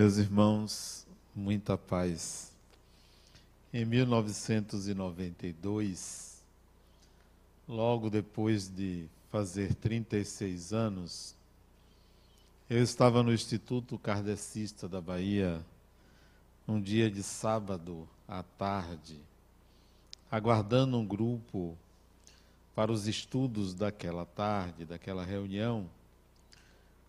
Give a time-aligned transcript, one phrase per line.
[0.00, 1.04] Meus irmãos,
[1.36, 2.50] muita paz.
[3.70, 6.42] Em 1992,
[7.68, 11.34] logo depois de fazer 36 anos,
[12.70, 15.62] eu estava no Instituto Kardecista da Bahia,
[16.66, 19.20] um dia de sábado à tarde,
[20.30, 21.76] aguardando um grupo
[22.74, 25.90] para os estudos daquela tarde, daquela reunião,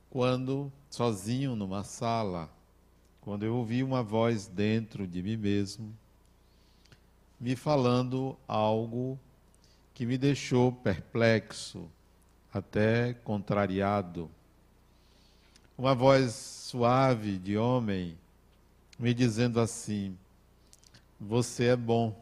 [0.10, 2.50] quando, sozinho numa sala,
[3.22, 5.96] quando eu ouvi uma voz dentro de mim mesmo,
[7.40, 9.18] me falando algo
[9.94, 11.88] que me deixou perplexo,
[12.52, 14.30] até contrariado.
[15.78, 18.18] Uma voz suave de homem
[18.98, 20.18] me dizendo assim:
[21.20, 22.20] Você é bom.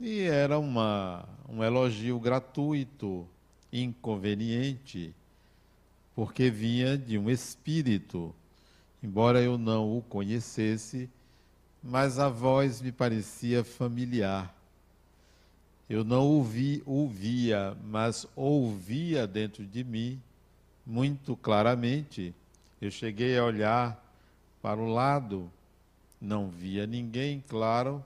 [0.00, 3.26] E era uma, um elogio gratuito,
[3.72, 5.14] inconveniente,
[6.14, 8.34] porque vinha de um espírito
[9.02, 11.10] embora eu não o conhecesse,
[11.82, 14.54] mas a voz me parecia familiar.
[15.90, 20.20] Eu não ouvi, ouvia, mas ouvia dentro de mim
[20.86, 22.34] muito claramente.
[22.80, 24.02] Eu cheguei a olhar
[24.62, 25.50] para o lado,
[26.20, 28.02] não via ninguém, claro,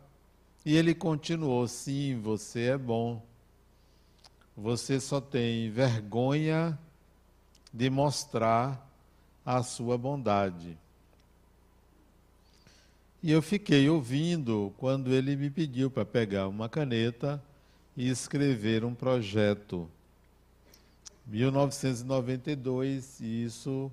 [0.65, 3.23] e ele continuou: Sim, você é bom.
[4.57, 6.79] Você só tem vergonha
[7.73, 8.85] de mostrar
[9.45, 10.77] a sua bondade.
[13.27, 17.43] E eu fiquei ouvindo quando ele me pediu para pegar uma caneta
[17.97, 19.91] e escrever um projeto.
[21.27, 23.91] 1992, e isso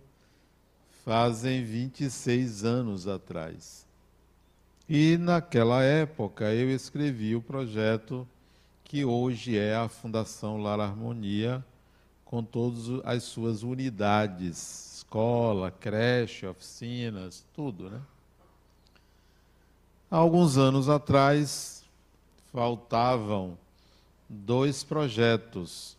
[1.04, 3.88] fazem 26 anos atrás.
[4.88, 8.28] E naquela época eu escrevi o projeto
[8.84, 11.66] que hoje é a Fundação Lar Harmonia,
[12.24, 18.00] com todas as suas unidades, escola, creche, oficinas, tudo, né?
[20.14, 21.84] Há alguns anos atrás,
[22.52, 23.58] faltavam
[24.30, 25.98] dois projetos: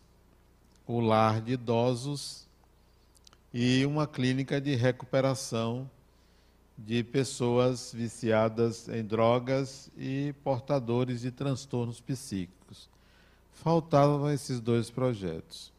[0.87, 2.47] o lar de idosos
[3.53, 5.91] e uma clínica de recuperação
[6.77, 12.87] de pessoas viciadas em drogas e portadores de transtornos psíquicos.
[13.51, 15.73] Faltavam esses dois projetos.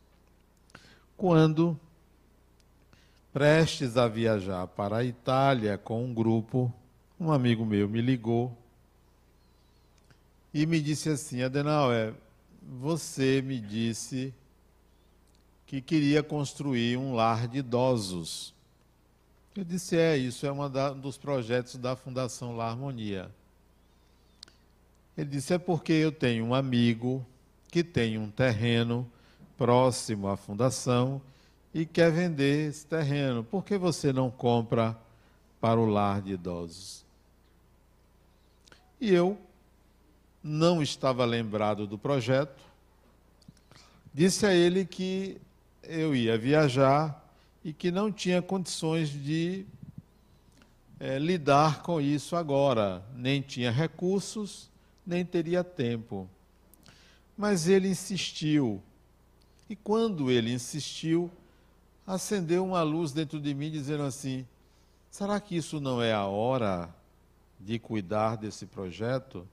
[1.17, 1.75] Quando,
[3.33, 6.71] prestes a viajar para a Itália com um grupo
[7.19, 8.57] um amigo meu me ligou
[10.53, 12.15] e me disse assim: Adenauer,
[12.63, 14.33] você me disse
[15.67, 18.55] que queria construir um lar de idosos.
[19.55, 23.31] Eu disse: é, isso é um dos projetos da Fundação Lar Harmonia.
[25.17, 27.25] Ele disse: é porque eu tenho um amigo
[27.71, 29.11] que tem um terreno
[29.57, 31.21] próximo à fundação
[31.73, 33.43] e quer vender esse terreno.
[33.43, 34.97] Por que você não compra
[35.61, 37.06] para o lar de idosos?
[39.01, 39.39] E eu
[40.43, 42.65] não estava lembrado do projeto.
[44.15, 45.39] Disse a ele que
[45.83, 47.23] eu ia viajar
[47.65, 49.67] e que não tinha condições de
[50.99, 53.05] é, lidar com isso agora.
[53.15, 54.71] Nem tinha recursos,
[55.07, 56.29] nem teria tempo.
[57.37, 58.83] Mas ele insistiu.
[59.69, 61.31] E quando ele insistiu,
[62.07, 64.47] acendeu uma luz dentro de mim, dizendo assim:
[65.11, 66.95] será que isso não é a hora
[67.67, 69.45] de cuidar desse projeto.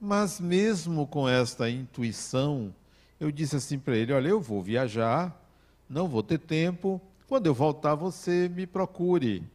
[0.00, 2.74] Mas mesmo com esta intuição,
[3.20, 5.38] eu disse assim para ele: Olha, eu vou viajar,
[5.86, 6.98] não vou ter tempo,
[7.28, 9.46] quando eu voltar você me procure.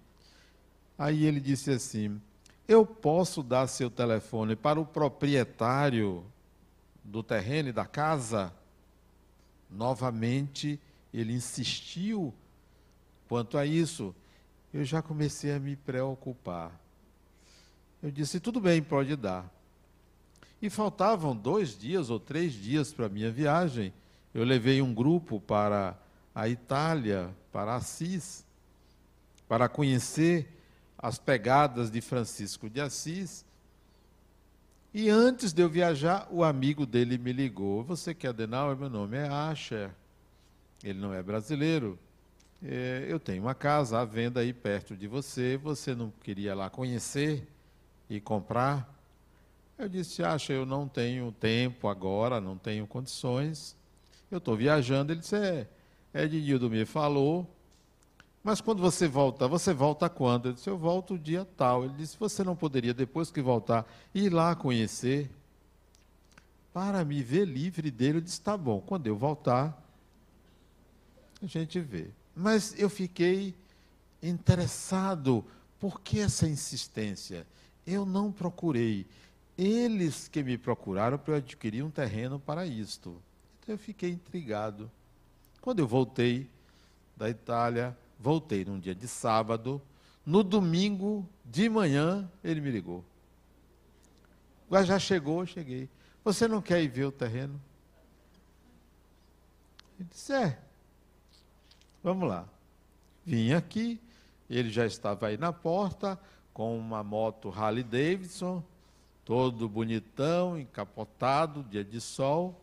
[1.00, 2.22] Aí ele disse assim:
[2.68, 6.24] Eu posso dar seu telefone para o proprietário
[7.03, 8.53] do terreno e da casa?
[9.68, 10.80] Novamente
[11.12, 12.31] ele insistiu
[13.28, 14.16] quanto a isso.
[14.72, 16.72] Eu já comecei a me preocupar.
[18.01, 19.49] Eu disse: tudo bem, pode dar.
[20.61, 23.93] E faltavam dois dias ou três dias para a minha viagem.
[24.34, 25.97] Eu levei um grupo para
[26.34, 28.46] a Itália, para Assis,
[29.47, 30.47] para conhecer
[30.97, 33.46] as pegadas de Francisco de Assis.
[34.93, 37.84] E antes de eu viajar, o amigo dele me ligou.
[37.84, 38.75] Você que é Adenauer?
[38.75, 39.91] Meu nome é Asher.
[40.84, 41.97] Ele não é brasileiro.
[42.61, 45.57] É, eu tenho uma casa à venda aí perto de você.
[45.57, 47.47] Você não queria lá conhecer?
[48.09, 48.97] E comprar.
[49.78, 53.76] Eu disse, acha, eu não tenho tempo agora, não tenho condições.
[54.29, 55.14] Eu estou viajando.
[55.14, 55.67] Ele disse, é,
[56.14, 57.50] Ednildo me falou,
[58.44, 60.50] mas quando você volta, você volta quando?
[60.50, 61.85] Eu disse, eu volto o dia tal.
[61.85, 65.29] Ele disse, você não poderia, depois que voltar, ir lá conhecer?
[66.73, 69.82] Para me ver livre dele, eu disse, tá bom, quando eu voltar,
[71.41, 72.08] a gente vê.
[72.35, 73.55] Mas eu fiquei
[74.22, 75.46] interessado.
[75.79, 77.47] Por que essa insistência?
[77.90, 79.08] Eu não procurei.
[79.58, 83.22] Eles que me procuraram para eu adquirir um terreno para isto.
[83.59, 84.90] Então eu fiquei intrigado.
[85.59, 86.47] Quando eu voltei
[87.18, 89.82] da Itália, voltei num dia de sábado.
[90.24, 93.03] No domingo de manhã, ele me ligou.
[94.86, 95.90] Já chegou, cheguei.
[96.24, 97.59] Você não quer ir ver o terreno?
[100.00, 100.59] Ele disse: É.
[102.03, 102.47] Vamos lá.
[103.26, 104.00] Vim aqui,
[104.50, 106.20] ele já estava aí na porta,
[106.59, 108.61] com uma moto Harley Davidson,
[109.23, 112.59] todo bonitão, encapotado, dia de sol.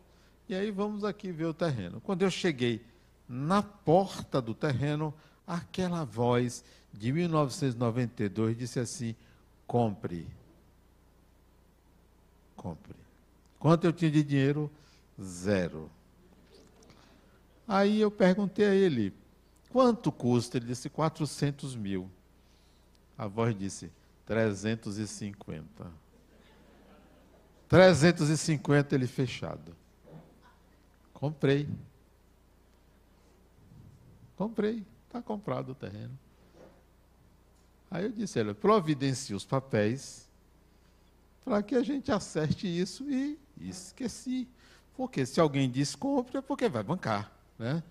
[0.47, 1.99] E aí vamos aqui ver o terreno.
[2.01, 2.85] Quando eu cheguei
[3.27, 5.11] na porta do terreno,
[5.47, 6.63] aquela voz
[6.93, 9.15] de 1992 disse assim:
[9.65, 10.27] compre.
[12.55, 12.93] Compre.
[13.57, 14.69] Quanto eu tinha de dinheiro?
[15.19, 15.89] Zero.
[17.67, 19.11] Aí eu perguntei a ele,
[19.71, 20.57] quanto custa?
[20.57, 22.11] Ele disse, 400 mil.
[23.17, 23.91] A voz disse,
[24.25, 25.91] 350.
[27.67, 29.75] 350 ele fechado.
[31.13, 31.67] Comprei.
[34.35, 34.85] Comprei.
[35.07, 36.17] Está comprado o terreno.
[37.89, 40.29] Aí eu disse, ele providencie os papéis
[41.43, 44.47] para que a gente acerte isso e esqueci.
[44.95, 47.31] Porque se alguém diz compra, é porque vai bancar.
[47.57, 47.81] Né?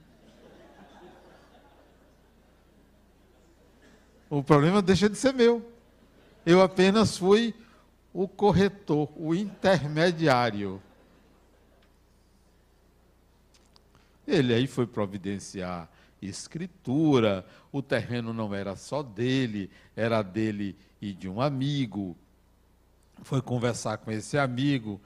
[4.28, 5.64] O problema deixa de ser meu.
[6.44, 7.54] Eu apenas fui
[8.12, 10.82] o corretor, o intermediário.
[14.26, 15.88] Ele aí foi providenciar
[16.20, 22.16] escritura, o terreno não era só dele, era dele e de um amigo.
[23.22, 25.00] Foi conversar com esse amigo,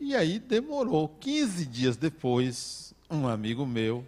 [0.00, 1.08] e aí demorou.
[1.20, 4.04] 15 dias depois, um amigo meu,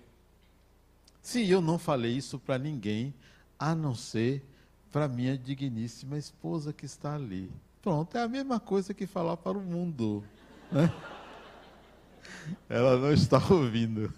[1.22, 3.14] sim, eu não falei isso para ninguém,
[3.58, 4.44] a não ser
[4.90, 7.50] para minha digníssima esposa que está ali.
[7.82, 10.24] Pronto, é a mesma coisa que falar para o mundo.
[10.70, 10.92] Né?
[12.68, 14.12] Ela não está ouvindo.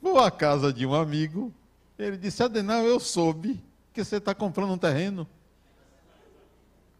[0.00, 1.52] Vou à casa de um amigo,
[1.98, 3.60] ele disse, Adenal, eu soube
[3.92, 5.26] que você está comprando um terreno.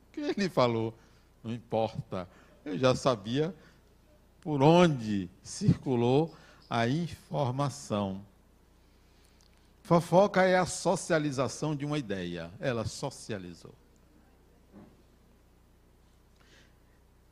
[0.08, 0.92] O que ele falou?
[1.44, 2.28] Não importa,
[2.64, 3.54] eu já sabia
[4.40, 6.34] por onde circulou
[6.68, 8.20] a informação.
[9.88, 12.50] Fofoca é a socialização de uma ideia.
[12.60, 13.74] Ela socializou.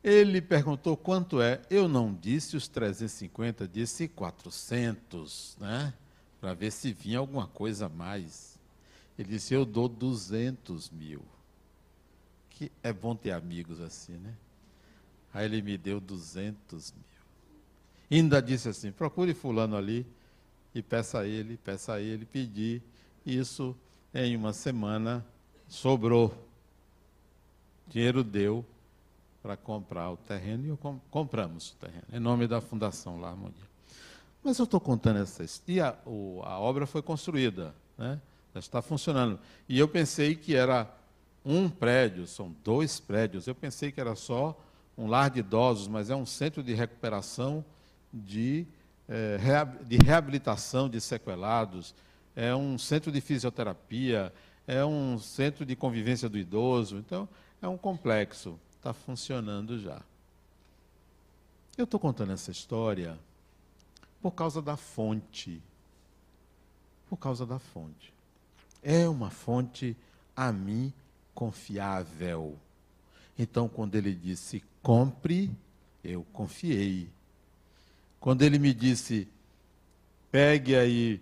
[0.03, 1.61] Ele perguntou quanto é.
[1.69, 5.93] Eu não disse os 350, disse 400, né?
[6.41, 8.59] Para ver se vinha alguma coisa a mais.
[9.19, 11.23] Ele disse: Eu dou 200 mil.
[12.49, 14.33] Que é bom ter amigos assim, né?
[15.31, 17.03] Aí ele me deu 200 mil.
[18.09, 20.07] Ainda disse assim: procure Fulano ali
[20.79, 22.81] e peça a ele, peça a ele, pedir.
[23.25, 23.75] Isso
[24.13, 25.25] em uma semana
[25.67, 26.33] sobrou.
[27.87, 28.65] Dinheiro deu
[29.41, 33.29] para comprar o terreno e eu com, compramos o terreno, em nome da Fundação La
[33.29, 33.67] Harmonia.
[34.43, 35.87] Mas eu estou contando essa história.
[35.89, 38.21] A, o, a obra foi construída, né?
[38.53, 39.39] já está funcionando.
[39.67, 40.93] E eu pensei que era
[41.43, 43.47] um prédio, são dois prédios.
[43.47, 44.57] Eu pensei que era só
[44.97, 47.63] um lar de idosos, mas é um centro de recuperação
[48.11, 48.65] de,
[49.85, 51.95] de reabilitação de sequelados,
[52.35, 54.33] é um centro de fisioterapia,
[54.67, 56.97] é um centro de convivência do idoso.
[56.97, 57.27] Então,
[57.61, 60.01] é um complexo está funcionando já.
[61.77, 63.17] Eu estou contando essa história
[64.21, 65.61] por causa da fonte.
[67.09, 68.13] Por causa da fonte.
[68.81, 69.95] É uma fonte
[70.35, 70.93] a mim
[71.33, 72.57] confiável.
[73.37, 75.51] Então, quando ele disse compre,
[76.03, 77.09] eu confiei.
[78.19, 79.27] Quando ele me disse
[80.31, 81.21] pegue aí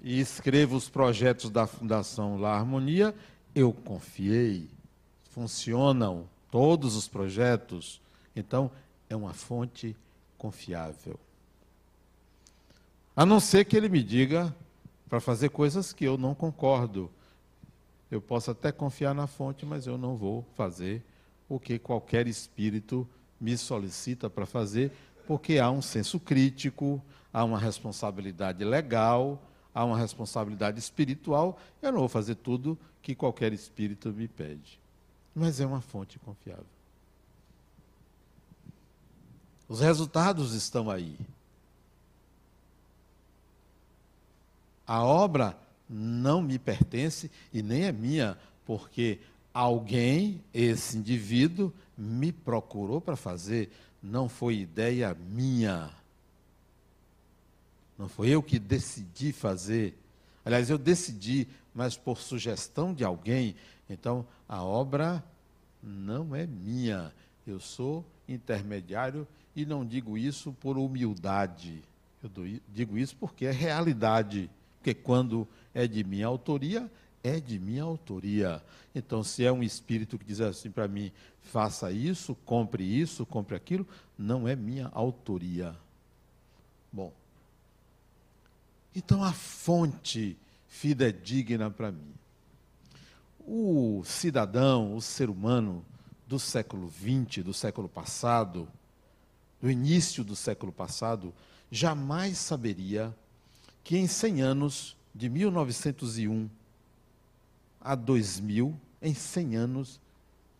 [0.00, 3.14] e escreva os projetos da Fundação La Harmonia,
[3.54, 4.68] eu confiei.
[5.30, 8.00] Funcionam todos os projetos,
[8.34, 8.70] então
[9.08, 9.96] é uma fonte
[10.38, 11.18] confiável.
[13.14, 14.54] A não ser que ele me diga
[15.08, 17.10] para fazer coisas que eu não concordo.
[18.10, 21.02] Eu posso até confiar na fonte, mas eu não vou fazer
[21.48, 23.08] o que qualquer espírito
[23.40, 24.92] me solicita para fazer,
[25.26, 27.02] porque há um senso crítico,
[27.32, 29.42] há uma responsabilidade legal,
[29.74, 31.58] há uma responsabilidade espiritual.
[31.82, 34.78] Eu não vou fazer tudo que qualquer espírito me pede
[35.36, 36.64] mas é uma fonte confiável.
[39.68, 41.14] Os resultados estão aí.
[44.86, 49.18] A obra não me pertence e nem é minha, porque
[49.52, 53.70] alguém, esse indivíduo, me procurou para fazer,
[54.02, 55.90] não foi ideia minha.
[57.98, 59.96] Não foi eu que decidi fazer.
[60.44, 63.56] Aliás, eu decidi, mas por sugestão de alguém.
[63.88, 65.24] Então, a obra
[65.82, 67.12] não é minha.
[67.46, 71.82] Eu sou intermediário e não digo isso por humildade.
[72.22, 72.30] Eu
[72.68, 74.50] digo isso porque é realidade.
[74.78, 76.90] Porque quando é de minha autoria,
[77.22, 78.62] é de minha autoria.
[78.94, 83.56] Então, se é um espírito que diz assim para mim, faça isso, compre isso, compre
[83.56, 83.86] aquilo,
[84.18, 85.76] não é minha autoria.
[86.92, 87.12] Bom,
[88.94, 90.36] então a fonte
[90.68, 92.14] fidedigna para mim.
[93.40, 95.84] O cidadão, o ser humano
[96.26, 98.68] do século XX, do século passado,
[99.60, 101.32] do início do século passado,
[101.70, 103.14] jamais saberia
[103.84, 106.50] que em 100 anos, de 1901
[107.86, 110.00] a 2000, em 100 anos,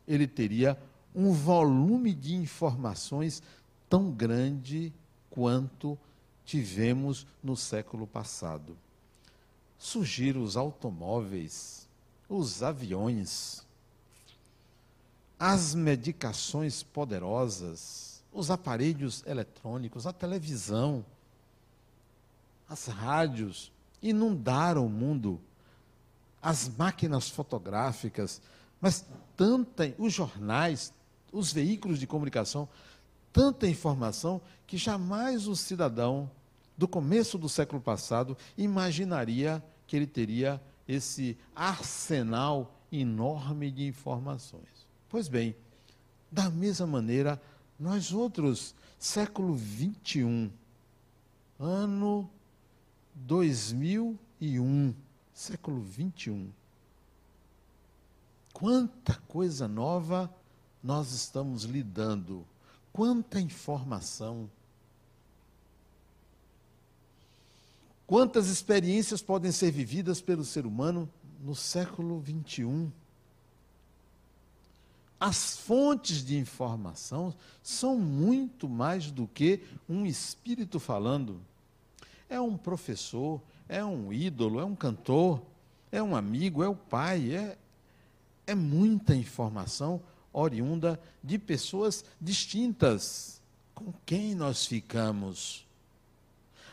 [0.07, 0.79] ele teria
[1.13, 3.43] um volume de informações
[3.91, 4.93] tão grande
[5.29, 5.99] quanto
[6.45, 8.77] tivemos no século passado.
[9.77, 11.89] Surgiram os automóveis,
[12.29, 13.67] os aviões,
[15.37, 21.05] as medicações poderosas, os aparelhos eletrônicos, a televisão,
[22.69, 25.41] as rádios inundaram o mundo
[26.47, 28.41] as máquinas fotográficas,
[28.81, 29.05] mas
[29.37, 30.95] tanta, os jornais,
[31.33, 32.69] os veículos de comunicação,
[33.33, 36.31] tanta informação que jamais o cidadão
[36.79, 44.87] do começo do século passado imaginaria que ele teria esse arsenal enorme de informações.
[45.09, 45.57] Pois bem,
[46.31, 47.43] da mesma maneira,
[47.77, 50.49] nós outros, século 21,
[51.59, 52.31] ano
[53.17, 54.95] 2001,
[55.37, 56.51] século 21.
[58.55, 60.35] Quanta coisa nova
[60.83, 62.47] nós estamos lidando,
[62.91, 64.49] quanta informação.
[68.07, 71.07] Quantas experiências podem ser vividas pelo ser humano
[71.43, 72.91] no século 21?
[75.21, 81.39] As fontes de informação são muito mais do que um espírito falando.
[82.27, 85.43] É um professor, é um ídolo, é um cantor,
[85.91, 87.59] é um amigo, é o pai, é,
[88.47, 90.01] é muita informação
[90.33, 93.41] oriunda de pessoas distintas.
[93.75, 95.67] Com quem nós ficamos?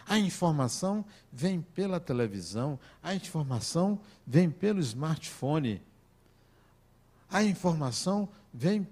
[0.05, 5.81] A informação vem pela televisão, a informação vem pelo smartphone,
[7.29, 8.87] a informação vem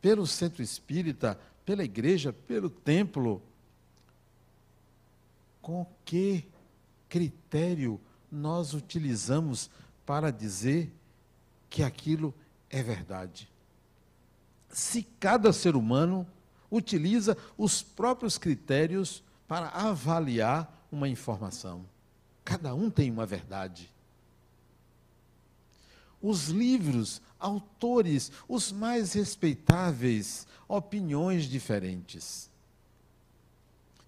[0.00, 3.42] pelo centro espírita, pela igreja, pelo templo.
[5.60, 6.44] Com que
[7.14, 9.70] critério nós utilizamos
[10.04, 10.92] para dizer
[11.70, 12.34] que aquilo
[12.68, 13.48] é verdade?
[14.68, 16.26] Se cada ser humano
[16.68, 21.84] utiliza os próprios critérios para avaliar uma informação,
[22.44, 23.88] cada um tem uma verdade.
[26.20, 32.50] Os livros, autores, os mais respeitáveis, opiniões diferentes.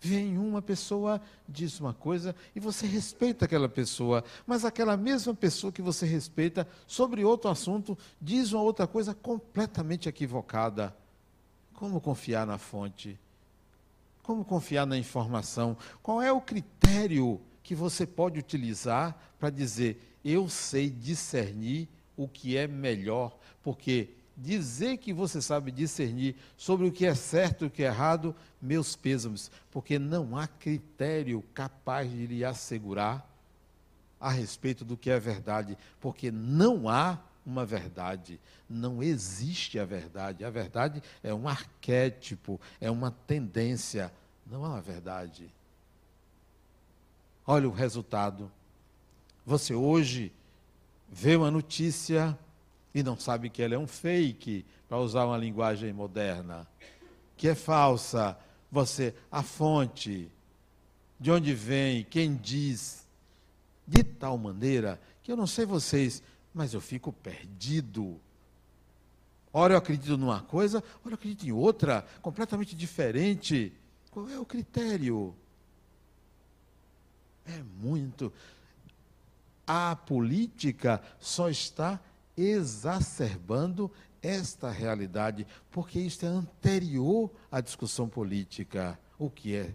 [0.07, 5.73] Vem uma pessoa, diz uma coisa e você respeita aquela pessoa, mas aquela mesma pessoa
[5.73, 10.97] que você respeita sobre outro assunto diz uma outra coisa completamente equivocada.
[11.75, 13.19] Como confiar na fonte?
[14.23, 15.77] Como confiar na informação?
[16.05, 22.57] Qual é o critério que você pode utilizar para dizer eu sei discernir o que
[22.57, 23.37] é melhor?
[23.61, 27.87] Porque dizer que você sabe discernir sobre o que é certo e o que é
[27.87, 33.27] errado, meus pêsames, porque não há critério capaz de lhe assegurar
[34.21, 40.45] a respeito do que é verdade, porque não há uma verdade, não existe a verdade.
[40.45, 44.13] A verdade é um arquétipo, é uma tendência,
[44.45, 45.49] não há uma verdade.
[47.47, 48.51] Olha o resultado.
[49.45, 50.33] Você hoje
[51.09, 52.37] vê uma notícia
[52.97, 56.67] e não sabe que ela é um fake, para usar uma linguagem moderna,
[57.37, 58.39] que é falsa.
[58.73, 60.33] Você, a fonte,
[61.21, 63.07] de onde vem, quem diz,
[63.87, 66.23] de tal maneira que eu não sei vocês,
[66.55, 68.19] mas eu fico perdido.
[69.53, 73.75] Ora eu acredito numa coisa, ora eu acredito em outra, completamente diferente.
[74.11, 75.37] Qual é o critério?
[77.45, 78.33] É muito.
[79.67, 82.01] A política só está
[82.37, 83.91] exacerbando
[84.23, 88.99] esta realidade, porque isto é anterior à discussão política.
[89.19, 89.75] O que é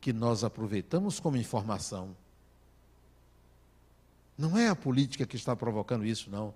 [0.00, 2.14] que nós aproveitamos como informação?
[4.36, 6.54] Não é a política que está provocando isso, não.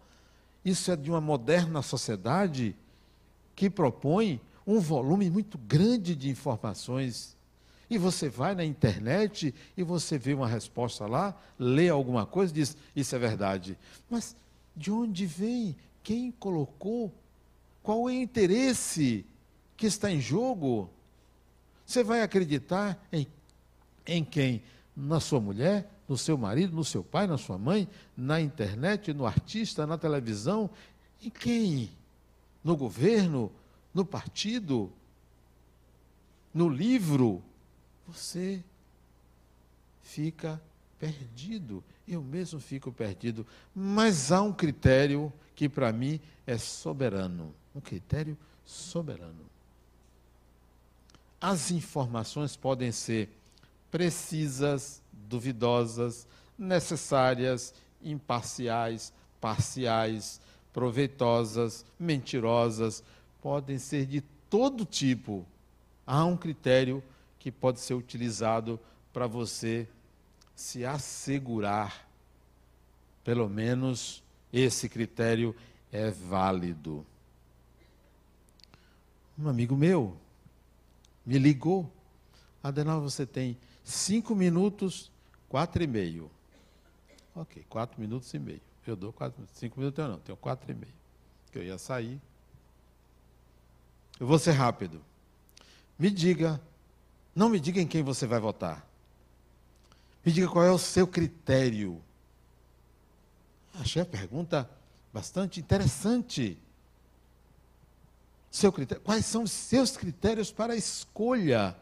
[0.64, 2.76] Isso é de uma moderna sociedade
[3.56, 7.36] que propõe um volume muito grande de informações
[7.88, 12.54] E você vai na internet e você vê uma resposta lá, lê alguma coisa e
[12.54, 13.76] diz: Isso é verdade.
[14.08, 14.36] Mas
[14.80, 15.76] de onde vem?
[16.02, 17.12] Quem colocou?
[17.82, 19.26] Qual é o interesse
[19.76, 20.90] que está em jogo?
[21.84, 23.26] Você vai acreditar em,
[24.06, 24.62] em quem?
[24.96, 29.26] Na sua mulher, no seu marido, no seu pai, na sua mãe, na internet, no
[29.26, 30.70] artista, na televisão?
[31.22, 31.90] Em quem?
[32.64, 33.52] No governo?
[33.92, 34.90] No partido?
[36.54, 37.42] No livro?
[38.12, 38.62] você
[40.02, 40.60] fica
[41.00, 41.82] perdido.
[42.06, 43.46] Eu mesmo fico perdido.
[43.74, 47.54] Mas há um critério que para mim é soberano.
[47.74, 49.48] Um critério soberano.
[51.40, 53.30] As informações podem ser
[53.90, 56.26] precisas, duvidosas,
[56.58, 60.40] necessárias, imparciais, parciais,
[60.72, 63.02] proveitosas, mentirosas,
[63.40, 65.46] podem ser de todo tipo.
[66.06, 67.02] Há um critério
[67.38, 68.78] que pode ser utilizado
[69.12, 69.88] para você
[70.60, 72.06] se assegurar,
[73.24, 75.56] pelo menos esse critério
[75.90, 77.04] é válido.
[79.38, 80.18] Um amigo meu
[81.24, 81.90] me ligou.
[82.62, 85.10] Adenal, você tem cinco minutos,
[85.48, 86.30] quatro e meio.
[87.34, 88.60] Ok, quatro minutos e meio.
[88.86, 90.92] Eu dou quatro, cinco minutos eu não, tenho quatro e meio.
[91.50, 92.20] Que eu ia sair.
[94.20, 95.00] Eu vou ser rápido.
[95.98, 96.60] Me diga
[97.34, 98.89] não me diga em quem você vai votar.
[100.24, 102.02] Me diga qual é o seu critério.
[103.74, 104.68] Achei a pergunta
[105.12, 106.58] bastante interessante.
[108.50, 111.76] Seu critério, quais são os seus critérios para a escolha?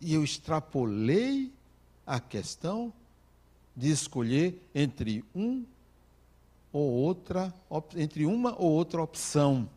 [0.00, 1.52] E eu extrapolei
[2.06, 2.92] a questão
[3.74, 5.64] de escolher entre um
[6.72, 7.52] ou outra,
[7.96, 9.68] entre uma ou outra opção.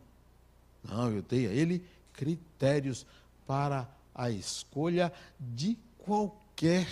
[0.82, 3.04] Não, eu dei a ele critérios
[3.46, 6.86] para a escolha de qualquer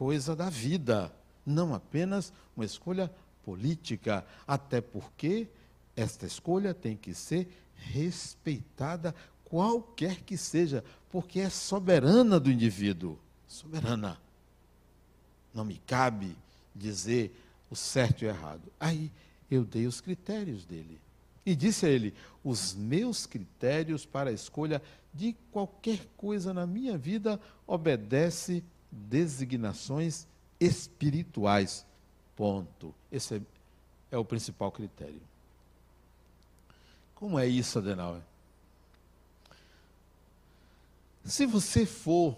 [0.00, 3.12] coisa da vida, não apenas uma escolha
[3.44, 5.46] política, até porque
[5.94, 14.18] esta escolha tem que ser respeitada, qualquer que seja, porque é soberana do indivíduo soberana.
[15.52, 16.34] Não me cabe
[16.74, 18.72] dizer o certo e o errado.
[18.80, 19.12] Aí
[19.50, 20.98] eu dei os critérios dele.
[21.44, 24.80] E disse a ele: os meus critérios para a escolha
[25.12, 30.26] de qualquer coisa na minha vida obedece designações
[30.58, 31.86] espirituais.
[32.36, 32.94] Ponto.
[33.10, 33.40] Esse é,
[34.12, 35.20] é o principal critério.
[37.14, 38.22] Como é isso, Adenauer?
[41.24, 42.36] Se você for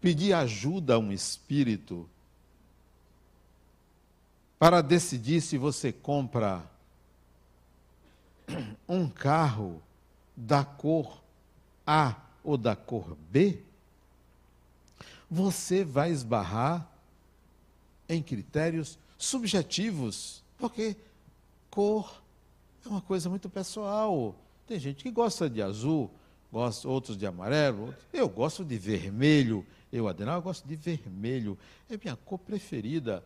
[0.00, 2.08] pedir ajuda a um espírito
[4.58, 6.62] para decidir se você compra
[8.88, 9.82] um carro
[10.36, 11.22] da cor
[11.86, 13.62] A ou da cor B,
[15.30, 16.90] você vai esbarrar
[18.08, 20.96] em critérios subjetivos, porque
[21.70, 22.22] cor
[22.84, 24.34] é uma coisa muito pessoal.
[24.66, 26.10] Tem gente que gosta de azul,
[26.50, 29.66] gosta, outros de amarelo, eu gosto de vermelho.
[29.92, 31.58] Eu, Adenal, gosto de vermelho.
[31.88, 33.24] É minha cor preferida.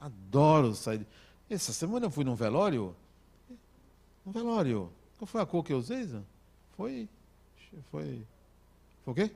[0.00, 1.06] Adoro sair.
[1.48, 2.94] Essa semana eu fui num velório,
[4.26, 4.90] um velório.
[5.18, 6.06] Qual foi a cor que eu usei?
[6.76, 7.08] Foi.
[7.90, 8.26] Foi.
[9.04, 9.30] Foi o quê?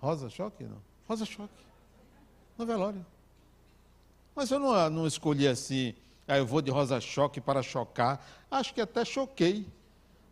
[0.00, 0.64] Rosa choque?
[0.64, 0.78] Não.
[1.08, 1.52] Rosa choque.
[2.56, 3.04] No velório.
[4.34, 5.94] Mas eu não, não escolhi assim.
[6.26, 8.24] Ah, eu vou de rosa choque para chocar.
[8.50, 9.66] Acho que até choquei.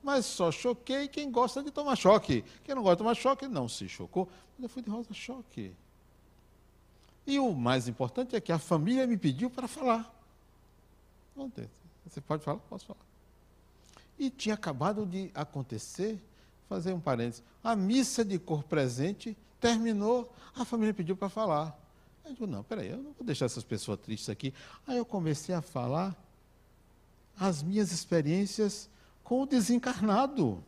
[0.03, 2.45] Mas só choquei quem gosta de tomar choque.
[2.65, 4.29] Quem não gosta de tomar choque não se chocou.
[4.57, 5.73] Mas eu fui de rosa choque.
[7.27, 10.15] E o mais importante é que a família me pediu para falar.
[12.07, 12.59] Você pode falar?
[12.71, 13.01] Posso falar.
[14.19, 16.19] E tinha acabado de acontecer,
[16.69, 21.79] fazer um parênteses, a missa de cor presente terminou, a família pediu para falar.
[22.25, 24.53] Eu digo, não, peraí, eu não vou deixar essas pessoas tristes aqui.
[24.87, 26.17] Aí eu comecei a falar
[27.39, 28.89] as minhas experiências
[29.23, 30.63] com o desencarnado.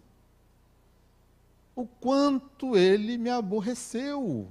[1.74, 4.50] O quanto ele me aborreceu.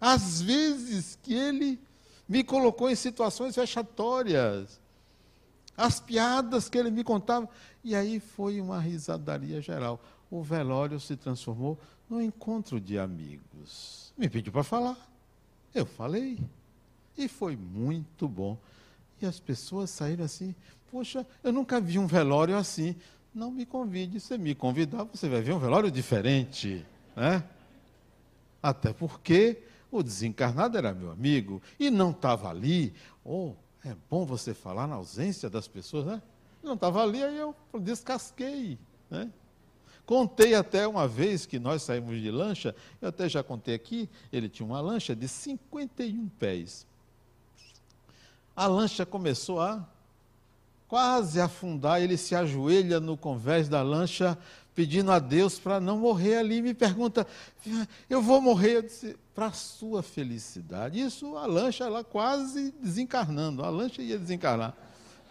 [0.00, 1.80] Às vezes que ele
[2.28, 4.80] me colocou em situações vexatórias
[5.76, 7.48] as piadas que ele me contava.
[7.84, 10.00] E aí foi uma risadaria geral.
[10.30, 14.12] O velório se transformou num encontro de amigos.
[14.16, 14.96] Me pediu para falar.
[15.74, 16.38] Eu falei.
[17.16, 18.58] E foi muito bom.
[19.20, 20.54] E as pessoas saíram assim:
[20.90, 22.96] Poxa, eu nunca vi um velório assim.
[23.34, 24.18] Não me convide.
[24.20, 26.84] Se me convidar, você vai ver um velório diferente.
[27.14, 27.42] Né?
[28.62, 32.94] Até porque o desencarnado era meu amigo e não estava ali.
[33.24, 33.52] Oh,
[33.84, 36.22] é bom você falar na ausência das pessoas, né?
[36.62, 39.30] Não estava ali, aí eu descasquei, né?
[40.06, 44.48] Contei até uma vez que nós saímos de lancha, eu até já contei aqui, ele
[44.48, 46.86] tinha uma lancha de 51 pés.
[48.54, 49.84] A lancha começou a
[50.86, 54.38] quase afundar, ele se ajoelha no convés da lancha,
[54.76, 57.26] pedindo a Deus para não morrer ali, me pergunta,
[58.08, 58.88] eu vou morrer?
[59.34, 61.00] Para sua felicidade.
[61.00, 64.72] Isso, a lancha, ela quase desencarnando, a lancha ia desencarnar.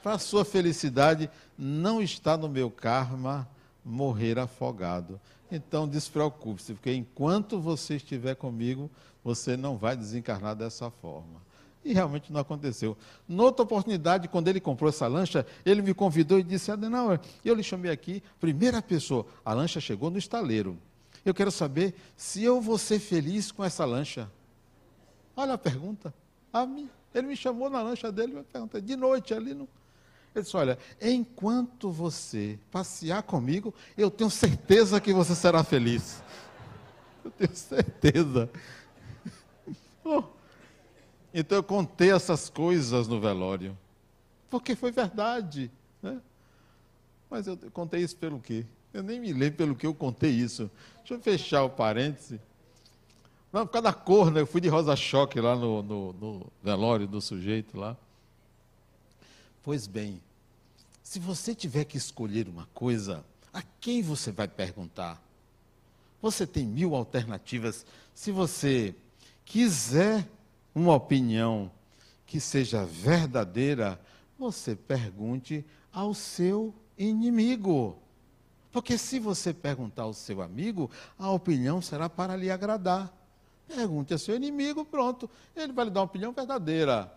[0.04, 3.48] Para sua felicidade, não está no meu karma
[3.86, 5.22] morrer afogado.
[5.52, 8.90] Então, despreocupe-se, porque enquanto você estiver comigo,
[9.24, 11.46] você não vai desencarnar dessa forma.
[11.84, 12.98] E realmente não aconteceu.
[13.28, 17.62] Noutra oportunidade, quando ele comprou essa lancha, ele me convidou e disse: Adenauer, eu lhe
[17.62, 19.24] chamei aqui, primeira pessoa.
[19.46, 20.80] A lancha chegou no estaleiro.
[21.24, 24.32] Eu quero saber se eu vou ser feliz com essa lancha.
[25.36, 26.12] Olha a pergunta.
[26.52, 26.90] A mim.
[27.14, 29.70] Ele me chamou na lancha dele me perguntou, de noite ali no.
[30.36, 36.22] Ele disse: Olha, enquanto você passear comigo, eu tenho certeza que você será feliz.
[37.24, 38.50] Eu tenho certeza.
[41.34, 43.78] Então eu contei essas coisas no velório,
[44.50, 45.72] porque foi verdade.
[46.02, 46.22] Né?
[47.30, 48.66] Mas eu contei isso pelo quê?
[48.94, 50.70] Eu nem me lembro pelo que eu contei isso.
[51.00, 52.40] Deixa eu fechar o parêntese.
[53.52, 54.42] Não, por causa da cor, né?
[54.42, 57.98] Eu fui de rosa-choque lá no, no, no velório do sujeito lá.
[59.66, 60.22] Pois bem,
[61.02, 65.20] se você tiver que escolher uma coisa, a quem você vai perguntar?
[66.22, 67.84] Você tem mil alternativas.
[68.14, 68.94] Se você
[69.44, 70.30] quiser
[70.76, 71.72] uma opinião
[72.28, 74.00] que seja verdadeira,
[74.38, 77.98] você pergunte ao seu inimigo.
[78.72, 83.12] Porque se você perguntar ao seu amigo, a opinião será para lhe agradar.
[83.68, 87.12] Pergunte ao seu inimigo, pronto, ele vai lhe dar uma opinião verdadeira.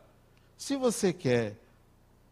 [0.56, 1.67] Se você quer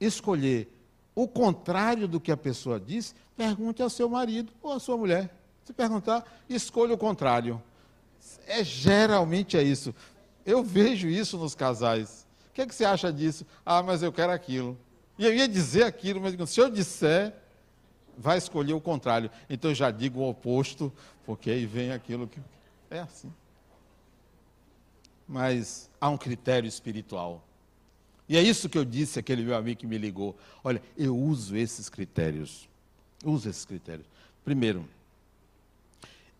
[0.00, 0.72] escolher
[1.14, 5.34] o contrário do que a pessoa diz, pergunte ao seu marido ou à sua mulher.
[5.64, 7.60] Se perguntar, escolha o contrário.
[8.46, 9.94] É geralmente é isso.
[10.44, 12.26] Eu vejo isso nos casais.
[12.50, 13.44] O que, é que você acha disso?
[13.64, 14.78] Ah, mas eu quero aquilo.
[15.18, 17.34] E eu ia dizer aquilo, mas se eu disser,
[18.16, 19.30] vai escolher o contrário.
[19.48, 20.92] Então eu já digo o oposto,
[21.24, 22.40] porque aí vem aquilo que.
[22.90, 23.32] É assim.
[25.26, 27.45] Mas há um critério espiritual.
[28.28, 30.36] E é isso que eu disse aquele meu amigo que me ligou.
[30.64, 32.68] Olha, eu uso esses critérios.
[33.24, 34.06] Uso esses critérios.
[34.44, 34.88] Primeiro,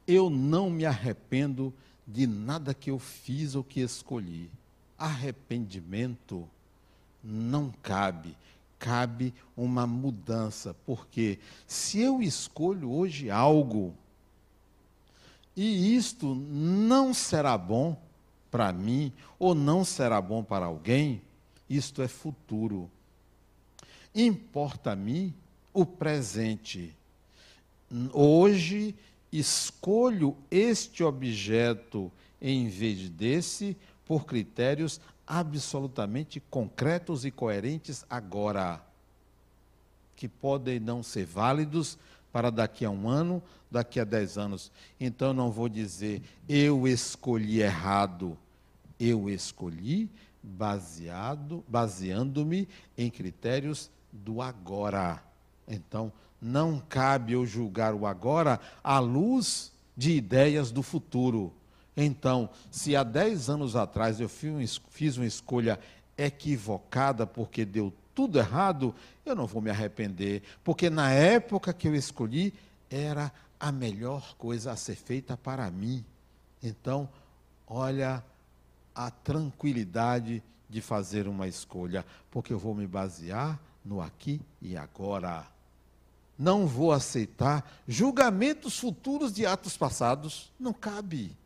[0.07, 1.73] eu não me arrependo
[2.07, 4.51] de nada que eu fiz ou que escolhi.
[4.99, 6.49] Arrependimento
[7.23, 8.37] não cabe.
[8.79, 10.75] Cabe uma mudança.
[10.85, 13.95] Porque se eu escolho hoje algo
[15.57, 17.97] e isto não será bom
[18.51, 21.23] para mim ou não será bom para alguém,
[21.69, 22.91] isto é futuro.
[24.15, 25.35] Importa a mim
[25.73, 26.95] o presente.
[28.13, 28.95] Hoje
[29.33, 38.81] escolho este objeto em vez desse por critérios absolutamente concretos e coerentes agora,
[40.15, 41.99] que podem não ser válidos
[42.33, 44.71] para daqui a um ano, daqui a dez anos.
[45.01, 48.39] Então não vou dizer eu escolhi errado,
[48.99, 50.09] eu escolhi
[50.47, 55.23] baseado, baseando-me em critérios do agora.
[55.67, 61.53] Então, não cabe eu julgar o agora à luz de ideias do futuro.
[61.97, 65.81] Então, se há 10 anos atrás eu fiz uma escolha
[66.17, 71.95] equivocada porque deu tudo errado, eu não vou me arrepender, porque na época que eu
[71.95, 72.55] escolhi
[72.89, 76.05] era a melhor coisa a ser feita para mim.
[76.63, 77.09] Então,
[77.67, 78.23] olha
[78.97, 85.47] a tranquilidade de fazer uma escolha, porque eu vou me basear no aqui e agora
[86.39, 91.37] não vou aceitar julgamentos futuros de atos passados, não cabe.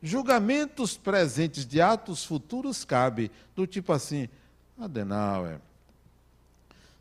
[0.00, 4.28] Julgamentos presentes de atos futuros cabe, do tipo assim,
[4.80, 5.60] Adenauer,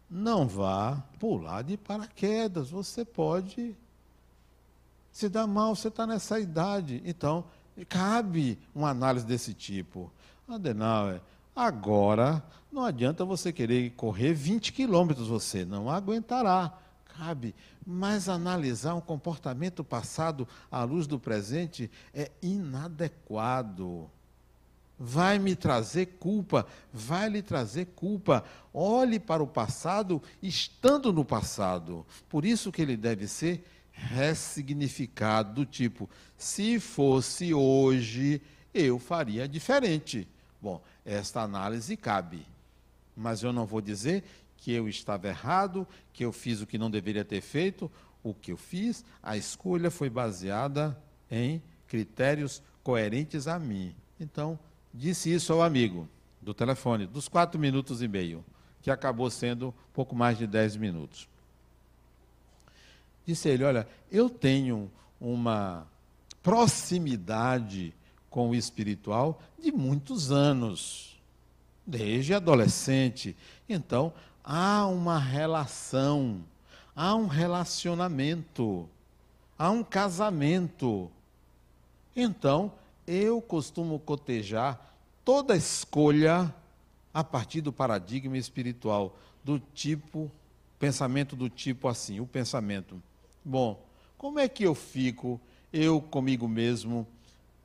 [0.10, 3.76] não vá pular de paraquedas, você pode
[5.12, 7.02] se dar mal, você está nessa idade.
[7.06, 7.44] Então,
[7.88, 10.12] cabe uma análise desse tipo.
[10.48, 11.22] Adenauer,
[11.56, 16.78] agora não adianta você querer correr 20 quilômetros, você não aguentará
[17.18, 17.54] cabe,
[17.86, 24.10] mas analisar um comportamento passado à luz do presente é inadequado.
[24.98, 28.44] Vai me trazer culpa, vai lhe trazer culpa.
[28.74, 32.06] Olhe para o passado estando no passado.
[32.30, 38.42] Por isso que ele deve ser ressignificado, do tipo: se fosse hoje,
[38.74, 40.28] eu faria diferente.
[40.62, 42.46] Bom, esta análise cabe,
[43.16, 44.24] mas eu não vou dizer
[44.58, 47.92] que eu estava errado, que eu fiz o que não deveria ter feito,
[48.24, 50.96] o que eu fiz, a escolha foi baseada
[51.30, 53.96] em critérios coerentes a mim.
[54.20, 54.60] Então,
[54.94, 56.08] disse isso ao amigo
[56.40, 58.46] do telefone, dos quatro minutos e meio,
[58.82, 61.28] que acabou sendo pouco mais de dez minutos.
[63.26, 65.88] Disse ele: Olha, eu tenho uma
[66.42, 67.94] proximidade
[68.30, 71.22] com o espiritual de muitos anos,
[71.86, 73.36] desde adolescente.
[73.68, 76.44] Então, há uma relação,
[76.96, 78.90] há um relacionamento,
[79.58, 81.12] há um casamento.
[82.16, 82.72] Então,
[83.06, 84.80] eu costumo cotejar
[85.24, 86.54] toda escolha
[87.14, 90.32] a partir do paradigma espiritual, do tipo,
[90.80, 93.02] pensamento do tipo assim, o pensamento.
[93.44, 93.84] Bom,
[94.18, 95.42] como é que eu fico,
[95.74, 97.08] eu comigo mesmo,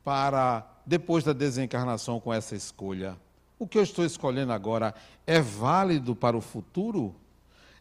[0.03, 3.15] para depois da desencarnação com essa escolha?
[3.59, 7.15] O que eu estou escolhendo agora é válido para o futuro?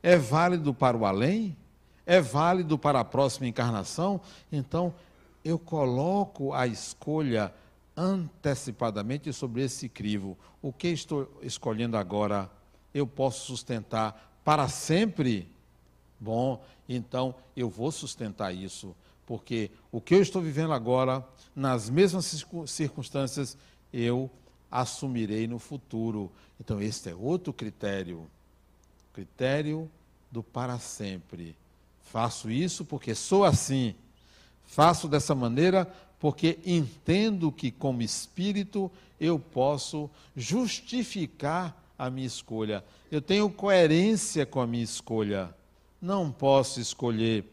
[0.02, 1.56] É válido para o além?
[2.04, 4.20] É válido para a próxima encarnação?
[4.52, 4.94] Então,
[5.44, 7.52] eu coloco a escolha
[7.96, 10.36] antecipadamente sobre esse crivo.
[10.60, 12.50] O que estou escolhendo agora
[12.92, 15.48] eu posso sustentar para sempre?
[16.18, 18.94] Bom, então eu vou sustentar isso,
[19.26, 23.56] porque o que eu estou vivendo agora, nas mesmas circunstâncias,
[23.92, 24.30] eu
[24.70, 26.30] assumirei no futuro.
[26.60, 28.28] Então, este é outro critério.
[29.12, 29.90] Critério
[30.30, 31.56] do para sempre.
[32.02, 33.94] Faço isso porque sou assim.
[34.64, 42.84] Faço dessa maneira porque entendo que, como espírito, eu posso justificar a minha escolha.
[43.10, 45.54] Eu tenho coerência com a minha escolha.
[46.06, 47.44] Não posso escolher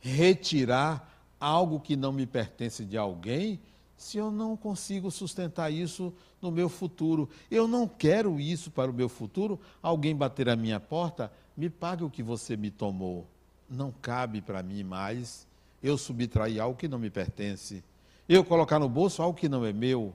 [0.00, 1.06] retirar
[1.38, 3.60] algo que não me pertence de alguém
[3.94, 7.28] se eu não consigo sustentar isso no meu futuro.
[7.50, 9.60] Eu não quero isso para o meu futuro.
[9.82, 13.26] Alguém bater a minha porta, me pague o que você me tomou.
[13.68, 15.46] Não cabe para mim mais
[15.82, 17.84] eu subtrair algo que não me pertence.
[18.26, 20.14] Eu colocar no bolso algo que não é meu.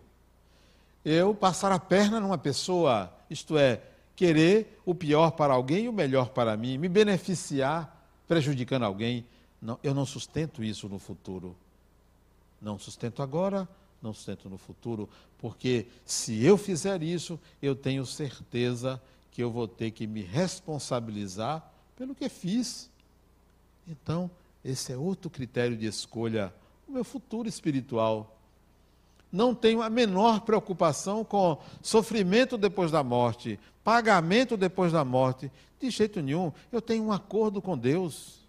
[1.05, 3.79] Eu passar a perna numa pessoa, isto é,
[4.19, 9.25] querer o pior para alguém e o melhor para mim, me beneficiar prejudicando alguém.
[9.61, 11.55] Não, eu não sustento isso no futuro.
[12.61, 13.65] Não sustento agora,
[14.01, 19.01] não sustento no futuro, porque se eu fizer isso, eu tenho certeza
[19.31, 22.91] que eu vou ter que me responsabilizar pelo que fiz.
[23.87, 24.29] Então,
[24.65, 26.53] esse é outro critério de escolha,
[26.85, 28.37] o meu futuro espiritual.
[29.31, 35.51] Não tenho a menor preocupação com sofrimento depois da morte, pagamento depois da morte.
[35.79, 36.51] De jeito nenhum.
[36.71, 38.39] Eu tenho um acordo com Deus.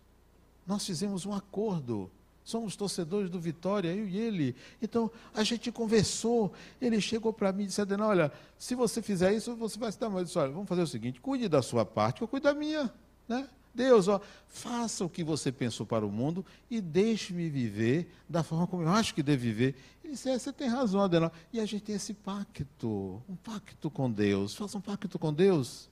[0.66, 2.10] Nós fizemos um acordo.
[2.42, 4.56] Somos torcedores do Vitória, eu e ele.
[4.82, 6.52] Então, a gente conversou.
[6.80, 10.00] Ele chegou para mim e disse: Adenal, olha, se você fizer isso, você vai se
[10.00, 10.18] dar mal.
[10.18, 12.92] Eu disse: olha, vamos fazer o seguinte: cuide da sua parte, eu cuido da minha.
[13.28, 13.48] Né?
[13.74, 18.66] Deus, ó, faça o que você pensou para o mundo e deixe-me viver da forma
[18.66, 19.76] como eu acho que devo viver.
[20.02, 21.32] Ele disse: é, você tem razão, Adenal.
[21.52, 24.54] E a gente tem esse pacto, um pacto com Deus.
[24.54, 25.88] Faça um pacto com Deus.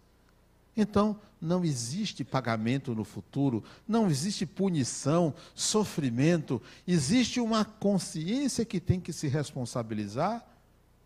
[0.77, 9.01] Então, não existe pagamento no futuro, não existe punição, sofrimento, existe uma consciência que tem
[9.01, 10.47] que se responsabilizar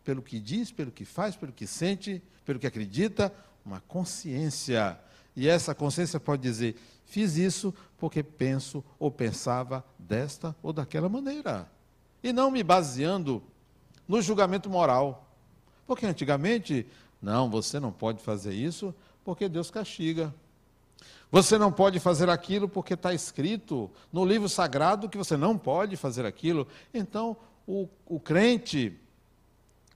[0.05, 3.33] pelo que diz, pelo que faz, pelo que sente, pelo que acredita,
[3.65, 4.99] uma consciência.
[5.35, 11.71] E essa consciência pode dizer: fiz isso porque penso ou pensava desta ou daquela maneira.
[12.23, 13.43] E não me baseando
[14.07, 15.29] no julgamento moral.
[15.87, 16.87] Porque antigamente,
[17.21, 20.33] não, você não pode fazer isso porque Deus castiga.
[21.31, 25.97] Você não pode fazer aquilo porque está escrito no livro sagrado que você não pode
[25.97, 26.69] fazer aquilo.
[26.93, 28.99] Então, o, o crente,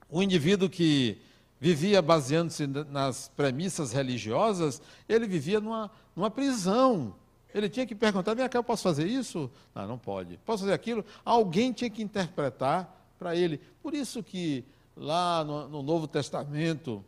[0.09, 1.21] o indivíduo que
[1.59, 7.15] vivia baseando-se nas premissas religiosas, ele vivia numa, numa prisão.
[7.53, 9.49] Ele tinha que perguntar: vem cá, eu posso fazer isso?
[9.73, 10.37] Não, não pode.
[10.45, 11.03] Posso fazer aquilo?
[11.25, 13.59] Alguém tinha que interpretar para ele.
[13.81, 14.63] Por isso que
[14.95, 17.03] lá no, no Novo Testamento,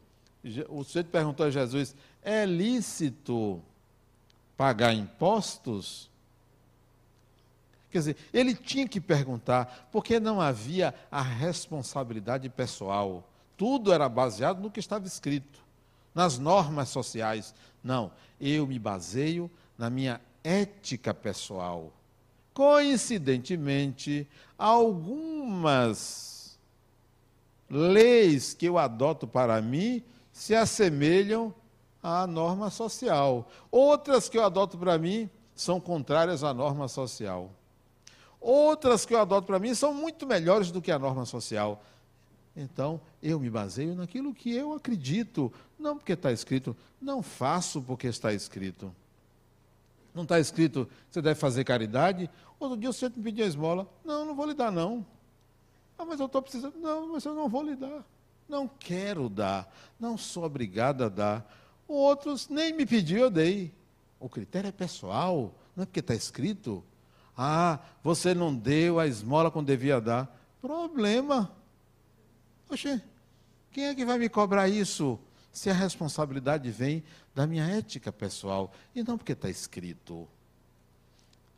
[0.69, 3.61] o sujeito perguntou a Jesus: é lícito
[4.57, 6.09] pagar impostos?
[7.91, 13.27] Quer dizer, ele tinha que perguntar, porque não havia a responsabilidade pessoal.
[13.59, 15.59] Tudo era baseado no que estava escrito,
[16.15, 17.53] nas normas sociais.
[17.83, 21.91] Não, eu me baseio na minha ética pessoal.
[22.53, 24.25] Coincidentemente,
[24.57, 26.57] algumas
[27.69, 31.53] leis que eu adoto para mim se assemelham
[32.01, 33.45] à norma social.
[33.69, 37.51] Outras que eu adoto para mim são contrárias à norma social.
[38.39, 41.83] Outras que eu adoto para mim são muito melhores do que a norma social.
[42.55, 48.07] Então, eu me baseio naquilo que eu acredito, não porque está escrito, não faço porque
[48.07, 48.93] está escrito.
[50.13, 52.29] Não está escrito você deve fazer caridade?
[52.59, 53.87] Outro dia você me pediu a esmola.
[54.03, 55.05] Não, não vou lhe dar, não.
[55.97, 56.75] Ah, mas eu estou precisando.
[56.77, 58.03] Não, mas eu não vou lhe dar.
[58.47, 59.71] Não quero dar.
[59.99, 61.55] Não sou obrigado a dar.
[61.87, 63.73] Outros nem me pediu, eu dei.
[64.19, 66.83] O critério é pessoal, não é porque está escrito.
[67.37, 70.35] Ah, você não deu a esmola quando devia dar.
[70.61, 71.49] Problema.
[72.69, 73.01] Oxê,
[73.71, 75.19] quem é que vai me cobrar isso?
[75.51, 77.03] Se a responsabilidade vem
[77.33, 80.27] da minha ética pessoal e não porque está escrito.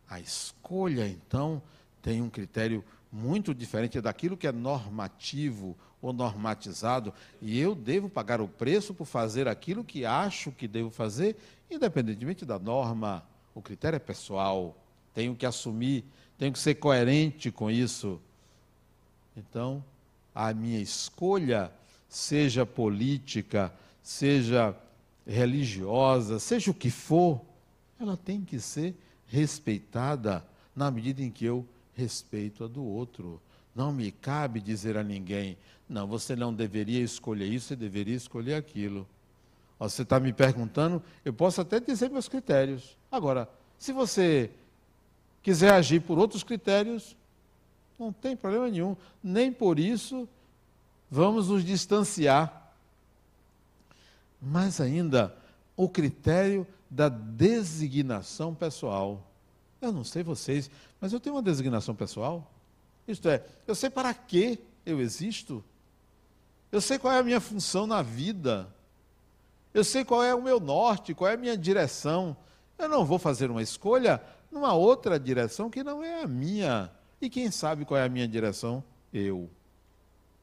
[0.10, 1.62] A escolha, então,
[2.02, 8.41] tem um critério muito diferente daquilo que é normativo ou normatizado, e eu devo pagar
[8.41, 11.36] o preço por fazer aquilo que acho que devo fazer,
[11.69, 13.24] independentemente da norma.
[13.54, 14.76] O critério é pessoal,
[15.13, 16.04] tenho que assumir,
[16.38, 18.19] tenho que ser coerente com isso.
[19.38, 19.84] Então,
[20.34, 21.72] a minha escolha,
[22.08, 24.76] seja política, seja
[25.28, 27.41] religiosa, seja o que for,
[28.00, 28.96] ela tem que ser
[29.28, 30.44] respeitada
[30.76, 33.41] na medida em que eu respeito a do outro.
[33.76, 38.56] Não me cabe dizer a ninguém, não, você não deveria escolher isso, você deveria escolher
[38.56, 39.08] aquilo.
[39.78, 42.96] Você está me perguntando, eu posso até dizer meus critérios.
[43.12, 44.52] Agora, se você
[45.41, 47.15] quiser agir por outros critérios,
[48.01, 48.97] não tem problema nenhum.
[49.23, 50.27] Nem por isso
[51.09, 52.73] vamos nos distanciar.
[54.41, 55.35] Mas ainda,
[55.77, 59.25] o critério da designação pessoal.
[59.79, 62.51] Eu não sei vocês, mas eu tenho uma designação pessoal.
[63.07, 65.63] Isto é, eu sei para que eu existo.
[66.71, 68.67] Eu sei qual é a minha função na vida.
[69.73, 72.35] Eu sei qual é o meu norte, qual é a minha direção.
[72.77, 76.91] Eu não vou fazer uma escolha numa outra direção que não é a minha.
[77.21, 78.84] E quem sabe qual é a minha direção?
[79.13, 79.49] Eu.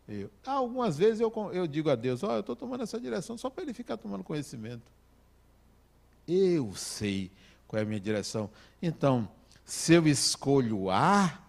[0.08, 0.30] Eu.
[0.46, 3.50] Algumas vezes eu, eu digo a Deus: Ó, oh, eu estou tomando essa direção só
[3.50, 4.90] para ele ficar tomando conhecimento.
[6.26, 7.30] Eu sei
[7.66, 8.48] qual é a minha direção.
[8.80, 9.28] Então,
[9.64, 11.42] se eu escolho A,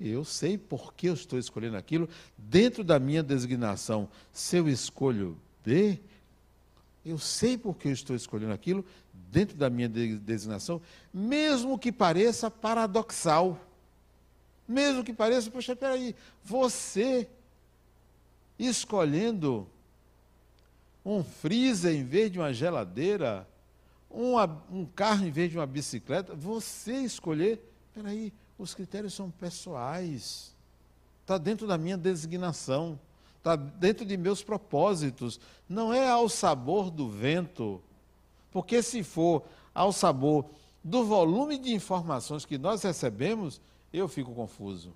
[0.00, 4.08] eu sei por que eu estou escolhendo aquilo dentro da minha designação.
[4.32, 5.98] Se eu escolho B,
[7.04, 8.84] eu sei por que eu estou escolhendo aquilo
[9.30, 10.80] dentro da minha designação,
[11.12, 13.58] mesmo que pareça paradoxal.
[14.66, 16.14] Mesmo que pareça, poxa, peraí,
[16.44, 17.28] você
[18.58, 19.66] escolhendo
[21.04, 23.48] um freezer em vez de uma geladeira,
[24.10, 27.60] uma, um carro em vez de uma bicicleta, você escolher,
[27.94, 30.54] peraí, os critérios são pessoais,
[31.22, 32.98] está dentro da minha designação,
[33.38, 37.80] está dentro de meus propósitos, não é ao sabor do vento,
[38.50, 39.42] porque se for
[39.74, 40.46] ao sabor
[40.82, 43.60] do volume de informações que nós recebemos,
[43.92, 44.92] eu fico confuso.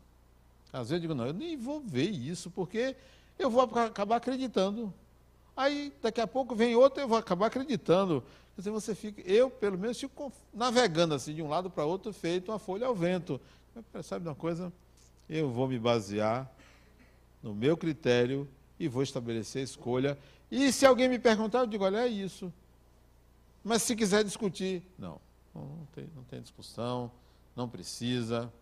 [0.72, 2.96] Às vezes eu digo, não, eu nem vou ver isso, porque
[3.38, 4.92] eu vou acabar acreditando.
[5.54, 8.22] Aí, daqui a pouco vem outro, eu vou acabar acreditando.
[8.54, 12.12] Quer dizer, você fica, eu, pelo menos, fico navegando assim de um lado para outro,
[12.12, 13.40] feito uma folha ao vento.
[14.02, 14.72] Sabe uma coisa?
[15.28, 16.50] Eu vou me basear
[17.42, 20.18] no meu critério e vou estabelecer a escolha.
[20.50, 22.52] E se alguém me perguntar, eu digo, olha, é isso.
[23.64, 25.20] Mas se quiser discutir, não,
[25.54, 27.10] não tem, não tem discussão,
[27.54, 28.52] não precisa.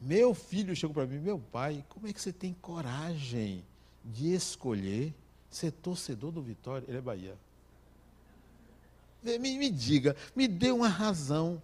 [0.00, 3.64] Meu filho chegou para mim, meu pai, como é que você tem coragem
[4.04, 5.12] de escolher
[5.50, 6.84] ser torcedor do Vitória?
[6.88, 7.36] Ele é Bahia.
[9.22, 11.60] Me, me diga, me dê uma razão.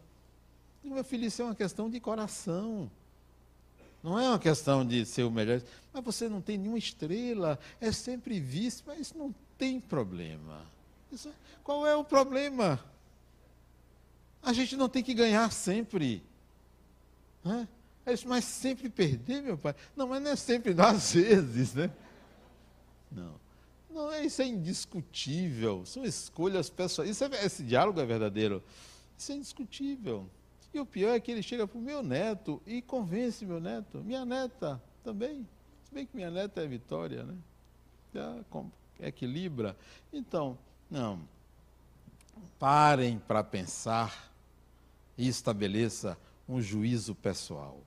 [0.82, 2.90] Meu filho, isso é uma questão de coração.
[4.02, 5.62] Não é uma questão de ser o melhor.
[5.92, 10.73] Mas você não tem nenhuma estrela, é sempre vice, mas não tem problema.
[11.62, 12.78] Qual é o problema?
[14.42, 16.22] A gente não tem que ganhar sempre.
[17.42, 17.68] Né?
[18.06, 19.74] É isso, mas sempre perder, meu pai.
[19.96, 21.90] Não, mas não é sempre, não, às vezes, né?
[23.10, 23.40] Não.
[23.90, 25.86] Não, isso é indiscutível.
[25.86, 27.10] São escolhas pessoais.
[27.10, 28.62] Isso é, esse diálogo é verdadeiro.
[29.16, 30.28] Isso é indiscutível.
[30.74, 33.98] E o pior é que ele chega para o meu neto e convence meu neto.
[33.98, 35.48] Minha neta também.
[35.84, 37.36] Se bem que minha neta é Vitória, né?
[38.12, 38.36] Já
[39.00, 39.76] equilibra.
[40.12, 40.58] Então,
[40.94, 41.18] não.
[42.56, 44.32] Parem para pensar
[45.18, 46.16] e estabeleça
[46.48, 47.80] um juízo pessoal.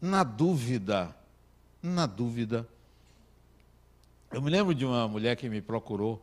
[0.00, 1.14] Na dúvida,
[1.82, 2.66] na dúvida,
[4.30, 6.22] eu me lembro de uma mulher que me procurou,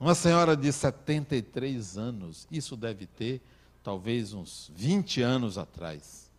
[0.00, 3.42] uma senhora de 73 anos, isso deve ter
[3.82, 6.30] talvez uns 20 anos atrás,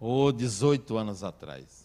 [0.00, 1.84] ou 18 anos atrás.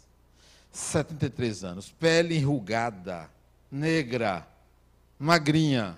[0.71, 3.29] 73 anos, pele enrugada,
[3.71, 4.47] negra,
[5.19, 5.97] magrinha,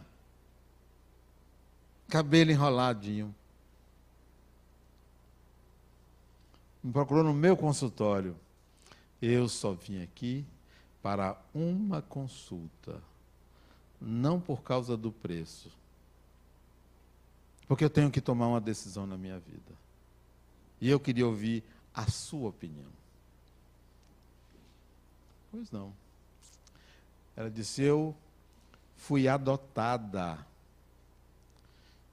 [2.10, 3.34] cabelo enroladinho.
[6.88, 8.34] me procurou no meu consultório.
[9.22, 10.46] Eu só vim aqui
[11.02, 13.02] para uma consulta,
[14.00, 15.70] não por causa do preço,
[17.68, 19.76] porque eu tenho que tomar uma decisão na minha vida.
[20.80, 21.62] E eu queria ouvir
[21.94, 22.90] a sua opinião.
[25.52, 25.92] Pois não.
[27.38, 28.16] Ela disse: Eu
[28.96, 30.44] fui adotada.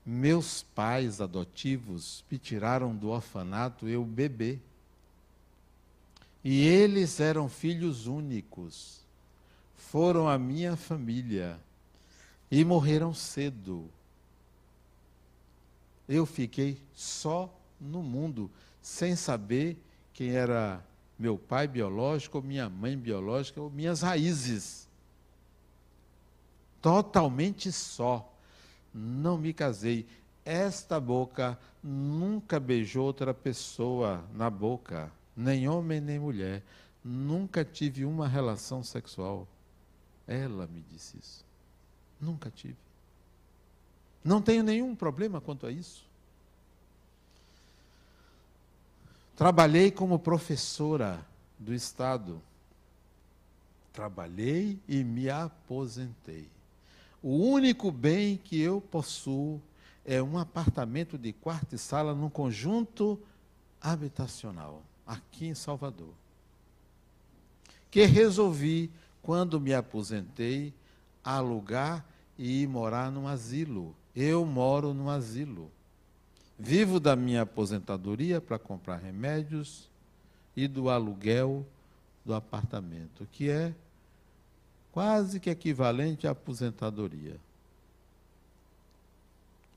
[0.04, 4.58] Meus pais adotivos me tiraram do orfanato, eu bebê.
[6.44, 9.00] E eles eram filhos únicos.
[9.74, 11.58] Foram a minha família
[12.50, 13.88] e morreram cedo.
[16.06, 17.50] Eu fiquei só
[17.80, 18.50] no mundo,
[18.82, 19.78] sem saber
[20.12, 20.84] quem era
[21.18, 24.86] meu pai biológico, ou minha mãe biológica, ou minhas raízes.
[26.84, 28.30] Totalmente só.
[28.92, 30.06] Não me casei.
[30.44, 36.62] Esta boca nunca beijou outra pessoa na boca nem homem nem mulher.
[37.02, 39.48] Nunca tive uma relação sexual.
[40.28, 41.42] Ela me disse isso.
[42.20, 42.76] Nunca tive.
[44.22, 46.04] Não tenho nenhum problema quanto a isso.
[49.34, 51.24] Trabalhei como professora
[51.58, 52.42] do Estado.
[53.90, 56.52] Trabalhei e me aposentei.
[57.26, 59.58] O único bem que eu possuo
[60.04, 63.18] é um apartamento de quarto e sala num conjunto
[63.80, 66.12] habitacional aqui em Salvador.
[67.90, 68.90] Que resolvi,
[69.22, 70.74] quando me aposentei,
[71.24, 72.04] alugar
[72.38, 73.96] e ir morar num asilo.
[74.14, 75.70] Eu moro num asilo.
[76.58, 79.88] Vivo da minha aposentadoria para comprar remédios
[80.54, 81.64] e do aluguel
[82.22, 83.74] do apartamento, que é
[84.94, 87.36] quase que equivalente à aposentadoria.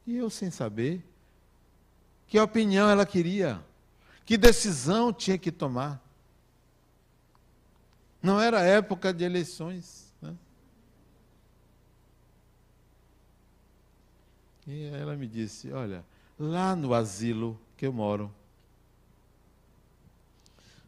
[0.06, 1.04] E eu sem saber
[2.28, 3.60] que opinião ela queria.
[4.28, 6.00] Que decisão tinha que tomar?
[8.22, 10.14] Não era época de eleições.
[10.22, 10.36] Né?
[14.68, 16.06] E ela me disse: Olha,
[16.38, 18.32] lá no asilo que eu moro,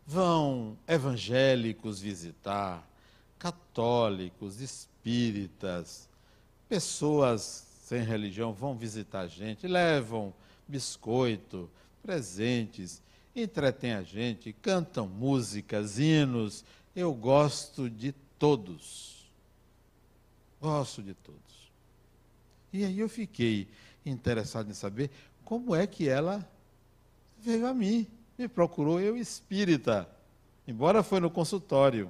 [0.06, 2.88] vão evangélicos visitar,
[3.40, 6.08] católicos, espíritas,
[6.68, 10.32] pessoas sem religião vão visitar a gente, levam
[10.68, 11.68] biscoito,
[12.04, 13.02] presentes
[13.36, 16.64] entretêm a gente, cantam músicas, hinos.
[16.96, 19.32] Eu gosto de todos.
[20.62, 21.40] Gosto de todos.
[22.72, 23.68] E aí eu fiquei
[24.06, 25.10] interessado em saber
[25.44, 26.48] como é que ela
[27.38, 28.08] veio a mim.
[28.38, 30.10] Me procurou, eu espírita,
[30.68, 32.10] embora foi no consultório.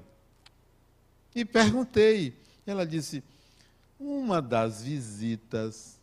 [1.36, 2.34] E perguntei.
[2.66, 3.24] Ela disse:
[4.00, 6.00] uma das visitas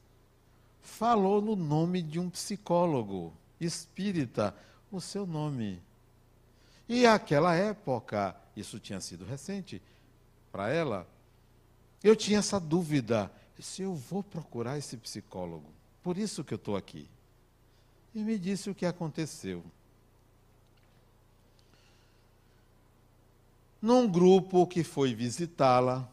[0.83, 4.55] falou no nome de um psicólogo espírita
[4.91, 5.81] o seu nome.
[6.89, 9.83] E aquela época, isso tinha sido recente
[10.53, 11.07] para ela,
[12.03, 15.71] eu tinha essa dúvida: se eu vou procurar esse psicólogo,
[16.03, 17.09] por isso que eu estou aqui.
[18.15, 19.63] E me disse o que aconteceu.
[23.87, 26.09] Num grupo que foi visitá-la,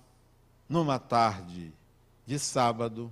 [0.70, 1.74] numa tarde
[2.24, 3.12] de sábado,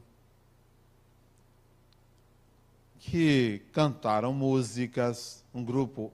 [2.99, 6.13] que cantaram músicas, um grupo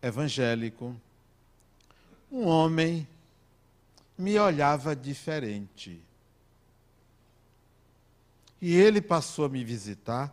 [0.00, 0.96] evangélico.
[2.32, 3.06] Um homem
[4.16, 6.00] me olhava diferente.
[8.62, 10.32] E ele passou a me visitar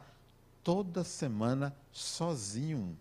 [0.63, 2.97] toda semana sozinho.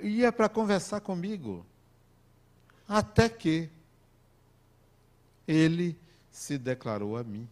[0.00, 1.66] Ia para conversar comigo.
[2.88, 3.68] Até que
[5.46, 5.96] ele
[6.30, 7.48] se declarou a mim,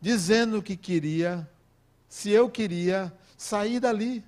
[0.00, 1.48] dizendo que queria
[2.08, 4.24] se eu queria sair dali,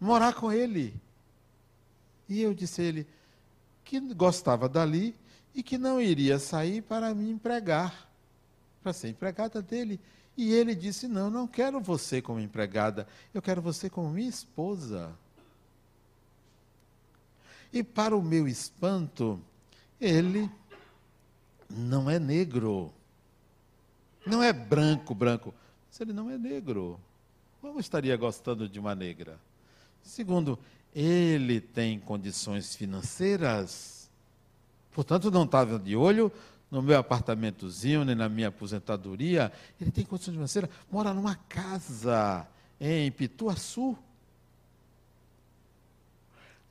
[0.00, 0.94] morar com ele.
[2.28, 3.06] E eu disse a ele
[3.84, 5.14] que gostava dali
[5.54, 8.08] e que não iria sair para me empregar,
[8.82, 10.00] para ser empregada dele.
[10.36, 15.12] E ele disse: Não, não quero você como empregada, eu quero você como minha esposa.
[17.76, 19.38] E para o meu espanto,
[20.00, 20.50] ele
[21.68, 22.90] não é negro,
[24.24, 25.52] não é branco, branco
[25.90, 26.98] se ele não é negro?
[27.60, 29.38] Como estaria gostando de uma negra?
[30.02, 30.58] Segundo,
[30.94, 34.08] ele tem condições financeiras,
[34.94, 36.32] portanto não estava de olho
[36.70, 39.52] no meu apartamentozinho, nem na minha aposentadoria.
[39.78, 42.48] Ele tem condições financeiras, mora numa casa
[42.80, 43.98] em Pituaçu.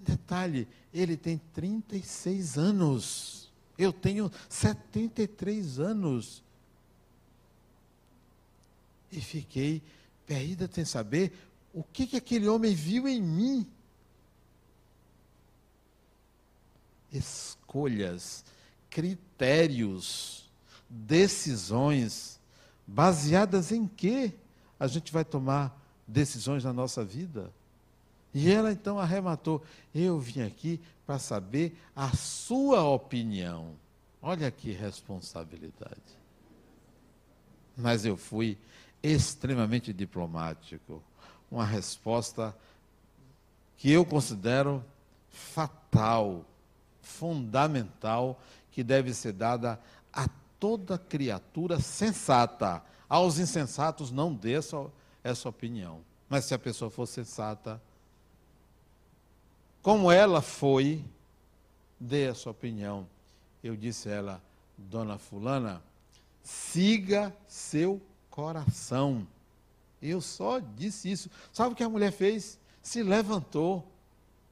[0.06, 3.52] Detalhe, ele tem 36 anos.
[3.76, 6.44] Eu tenho 73 anos.
[9.12, 9.82] E fiquei
[10.28, 11.34] perdida sem saber
[11.74, 13.68] o que, que aquele homem viu em mim.
[17.12, 18.46] Escolhas,
[18.90, 20.50] critérios,
[20.88, 22.40] decisões,
[22.86, 24.34] baseadas em que
[24.80, 27.52] a gente vai tomar decisões na nossa vida?
[28.36, 29.64] E ela então arrematou:
[29.94, 33.76] Eu vim aqui para saber a sua opinião.
[34.22, 35.96] Olha que responsabilidade.
[37.78, 38.58] Mas eu fui
[39.02, 41.02] extremamente diplomático.
[41.50, 42.54] Uma resposta
[43.78, 44.84] que eu considero
[45.30, 46.44] fatal,
[47.02, 49.80] fundamental, que deve ser dada
[50.12, 50.28] a
[50.60, 52.84] toda criatura sensata.
[53.08, 54.88] Aos insensatos não dê essa,
[55.24, 56.02] essa opinião.
[56.28, 57.82] Mas se a pessoa for sensata,
[59.86, 61.06] como ela foi,
[62.00, 63.08] dê a sua opinião.
[63.64, 64.44] Eu disse a ela,
[64.76, 65.80] dona Fulana,
[66.42, 69.28] siga seu coração.
[70.02, 71.30] Eu só disse isso.
[71.54, 72.58] Sabe o que a mulher fez?
[72.82, 73.88] Se levantou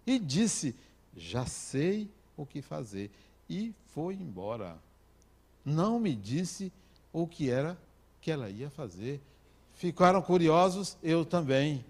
[0.05, 0.75] e disse:
[1.17, 2.07] Já sei
[2.37, 3.09] o que fazer.
[3.49, 4.77] E foi embora.
[5.65, 6.71] Não me disse
[7.11, 7.75] o que era
[8.21, 9.19] que ela ia fazer.
[9.73, 11.83] Ficaram curiosos, eu também.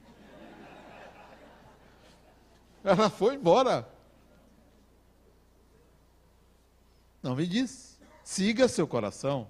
[2.84, 3.88] Ela foi embora.
[7.22, 7.98] Não me disse.
[8.24, 9.48] Siga seu coração.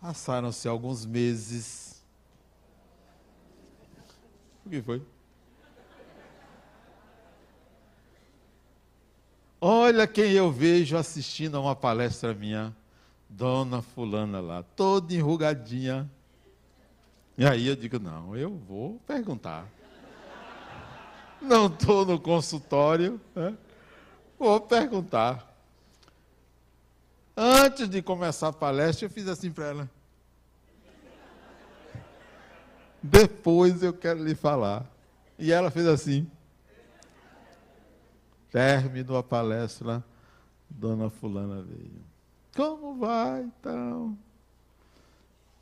[0.00, 2.04] Passaram-se alguns meses.
[4.64, 5.02] O que foi?
[9.60, 12.76] Olha quem eu vejo assistindo a uma palestra minha.
[13.28, 16.08] Dona Fulana lá, toda enrugadinha.
[17.36, 19.75] E aí eu digo: não, eu vou perguntar.
[21.40, 23.56] Não estou no consultório, né?
[24.38, 25.54] vou perguntar.
[27.36, 29.90] Antes de começar a palestra, eu fiz assim para ela.
[33.02, 34.86] Depois eu quero lhe falar.
[35.38, 36.30] E ela fez assim.
[38.50, 40.02] Terminou a palestra,
[40.68, 42.04] Dona Fulana veio.
[42.54, 44.16] Como vai, então?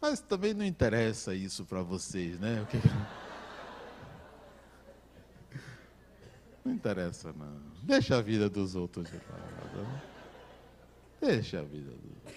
[0.01, 2.63] Mas também não interessa isso para vocês, né?
[2.63, 2.79] O que...
[6.65, 7.61] Não interessa, não.
[7.83, 10.03] Deixa a vida dos outros de lado.
[11.21, 12.35] Deixa a vida dos outros.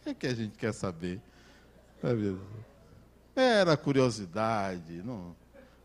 [0.00, 1.20] O que, é que a gente quer saber?
[2.02, 2.38] A vida
[3.34, 5.34] era curiosidade, não,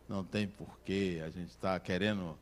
[0.08, 1.22] não tem porquê.
[1.26, 2.38] A gente está querendo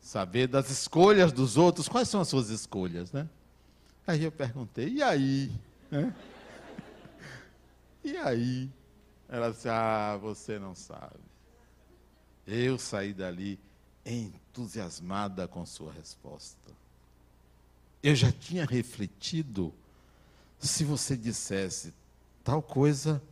[0.00, 1.88] saber das escolhas dos outros.
[1.88, 3.28] Quais são as suas escolhas, né?
[4.06, 5.52] Aí eu perguntei, e aí?
[5.90, 6.14] Né?
[8.04, 8.70] E aí?
[9.28, 11.18] Ela disse, ah, você não sabe.
[12.46, 13.58] Eu saí dali
[14.56, 16.72] entusiasmada com sua resposta.
[18.02, 19.72] Eu já tinha refletido
[20.58, 21.92] se você dissesse
[22.42, 23.22] tal coisa,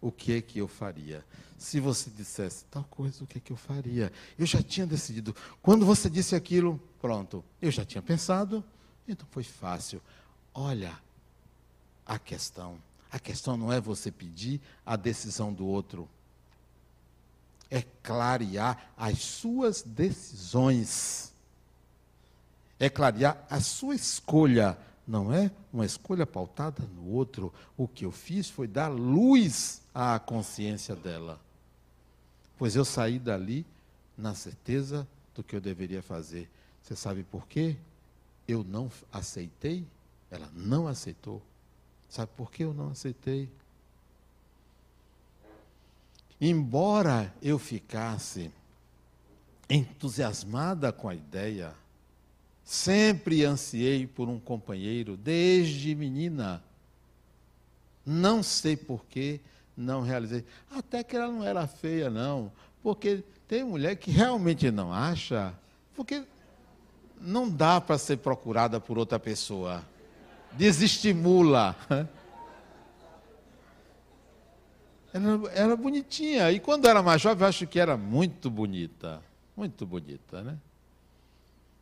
[0.00, 1.24] o que é que eu faria?
[1.58, 4.12] Se você dissesse tal coisa, o que é que eu faria?
[4.38, 5.34] Eu já tinha decidido.
[5.60, 8.64] Quando você disse aquilo, pronto, eu já tinha pensado,
[9.06, 10.00] então foi fácil.
[10.54, 10.98] Olha
[12.04, 12.78] a questão.
[13.10, 16.08] A questão não é você pedir a decisão do outro.
[17.70, 21.32] É clarear as suas decisões.
[22.78, 27.54] É clarear a sua escolha não é uma escolha pautada no outro.
[27.76, 31.40] O que eu fiz foi dar luz à consciência dela.
[32.58, 33.64] Pois eu saí dali
[34.18, 36.50] na certeza do que eu deveria fazer.
[36.82, 37.76] Você sabe por quê?
[38.48, 39.86] Eu não aceitei,
[40.30, 41.40] ela não aceitou.
[42.08, 43.48] Sabe por que eu não aceitei?
[46.40, 48.50] Embora eu ficasse
[49.68, 51.74] entusiasmada com a ideia,
[52.66, 56.60] Sempre ansiei por um companheiro, desde menina.
[58.04, 59.40] Não sei por que
[59.76, 60.44] não realizei.
[60.68, 62.50] Até que ela não era feia, não.
[62.82, 65.54] Porque tem mulher que realmente não acha,
[65.94, 66.24] porque
[67.20, 69.84] não dá para ser procurada por outra pessoa.
[70.50, 71.76] Desestimula.
[75.16, 76.52] Ela era bonitinha.
[76.52, 79.22] E quando era mais jovem, eu acho que era muito bonita.
[79.56, 80.58] Muito bonita, né?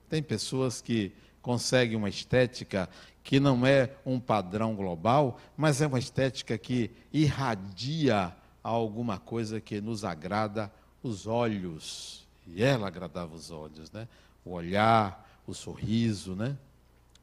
[0.08, 1.12] Tem pessoas que
[1.42, 2.88] conseguem uma estética
[3.24, 8.32] que não é um padrão global, mas é uma estética que irradia
[8.62, 10.72] alguma coisa que nos agrada
[11.02, 12.24] os olhos.
[12.46, 14.06] E ela agradava os olhos, né?
[14.44, 16.56] O olhar, o sorriso, né?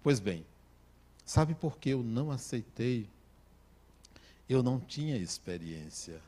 [0.04, 0.46] Pois bem,
[1.24, 3.08] sabe por que eu não aceitei?
[4.52, 6.20] Eu não tinha experiência.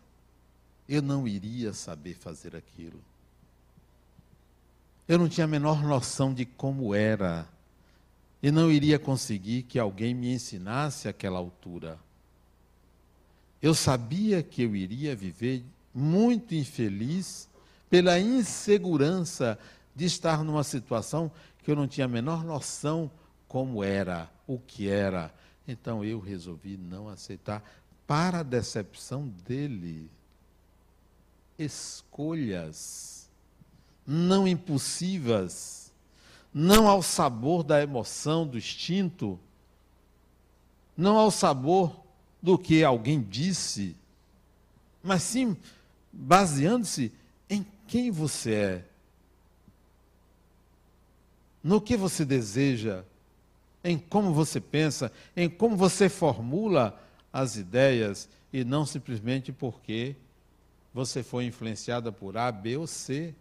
[0.87, 3.01] Eu não iria saber fazer aquilo.
[5.05, 7.45] Eu não tinha a menor noção de como era.
[8.41, 11.99] E não iria conseguir que alguém me ensinasse aquela altura.
[13.61, 15.61] Eu sabia que eu iria viver
[15.93, 17.49] muito infeliz
[17.89, 19.59] pela insegurança
[19.93, 21.29] de estar numa situação
[21.61, 23.11] que eu não tinha a menor noção
[23.49, 25.29] como era, o que era.
[25.67, 27.63] Então eu resolvi não aceitar,
[28.07, 30.09] para a decepção dele.
[31.57, 33.29] Escolhas
[34.05, 35.91] não impulsivas,
[36.53, 39.39] não ao sabor da emoção, do instinto,
[40.95, 42.03] não ao sabor
[42.41, 43.95] do que alguém disse,
[45.01, 45.57] mas sim
[46.11, 47.11] baseando-se
[47.49, 48.85] em quem você é,
[51.63, 53.05] no que você deseja,
[53.83, 57.01] em como você pensa, em como você formula
[57.33, 60.15] as ideias e não simplesmente porque
[60.93, 63.33] você foi influenciada por A, B ou C.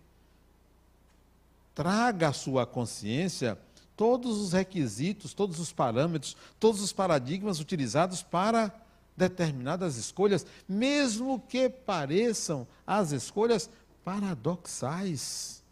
[1.74, 3.58] Traga à sua consciência
[3.94, 8.74] todos os requisitos, todos os parâmetros, todos os paradigmas utilizados para
[9.14, 13.68] determinadas escolhas, mesmo que pareçam as escolhas
[14.02, 15.62] paradoxais.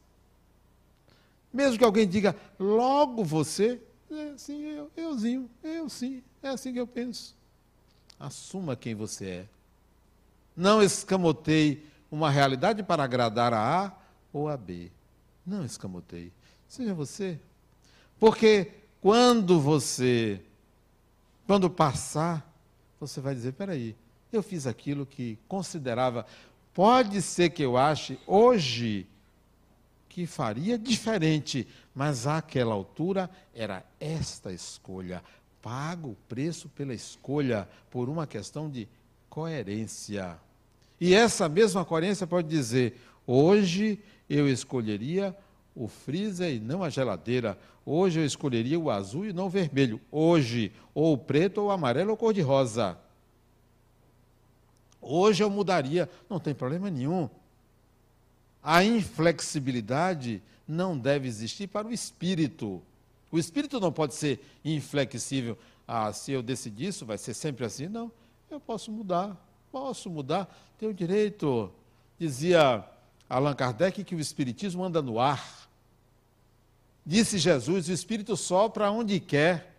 [1.52, 6.78] Mesmo que alguém diga, logo você, é assim, eu, euzinho, eu sim, é assim que
[6.78, 7.34] eu penso.
[8.20, 9.46] Assuma quem você é.
[10.54, 13.92] Não escamoteie uma realidade para agradar a A
[14.30, 14.92] ou a B.
[15.46, 16.30] Não escamoteie.
[16.68, 17.40] Seja você.
[18.18, 20.42] Porque quando você,
[21.46, 22.46] quando passar,
[23.00, 23.96] você vai dizer: peraí,
[24.30, 26.26] eu fiz aquilo que considerava.
[26.74, 29.06] Pode ser que eu ache hoje
[30.10, 35.22] que faria diferente, mas àquela altura era esta escolha.
[35.62, 38.88] Pago o preço pela escolha por uma questão de
[39.28, 40.38] coerência.
[41.00, 43.98] E essa mesma coerência pode dizer: hoje
[44.28, 45.36] eu escolheria
[45.74, 47.58] o freezer e não a geladeira.
[47.84, 50.00] Hoje eu escolheria o azul e não o vermelho.
[50.10, 52.98] Hoje, ou o preto, ou o amarelo, ou cor-de-rosa.
[55.00, 56.08] Hoje eu mudaria.
[56.28, 57.28] Não tem problema nenhum.
[58.62, 62.82] A inflexibilidade não deve existir para o espírito.
[63.30, 65.56] O espírito não pode ser inflexível.
[65.86, 67.88] Ah, se eu decidir isso, vai ser sempre assim.
[67.88, 68.10] Não,
[68.50, 69.36] eu posso mudar,
[69.70, 71.72] posso mudar, tenho direito.
[72.18, 72.84] Dizia
[73.28, 75.68] Allan Kardec que o espiritismo anda no ar.
[77.04, 79.74] Disse Jesus: o espírito sopra onde quer.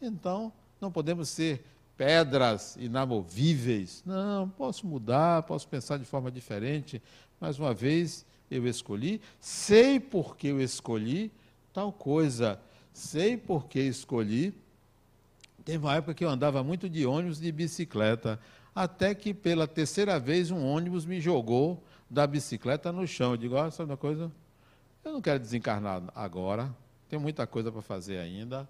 [0.00, 1.64] Então, não podemos ser
[1.96, 4.02] pedras inamovíveis.
[4.06, 7.02] Não, posso mudar, posso pensar de forma diferente,
[7.40, 11.32] mais uma vez, eu escolhi, sei por que eu escolhi
[11.72, 12.58] tal coisa,
[12.98, 14.54] sei por que escolhi.
[15.64, 18.40] Teve uma época que eu andava muito de ônibus e de bicicleta,
[18.74, 23.32] até que pela terceira vez um ônibus me jogou da bicicleta no chão.
[23.32, 24.32] Eu digo, olha, sabe uma coisa?
[25.04, 26.74] Eu não quero desencarnar agora,
[27.08, 28.68] tenho muita coisa para fazer ainda.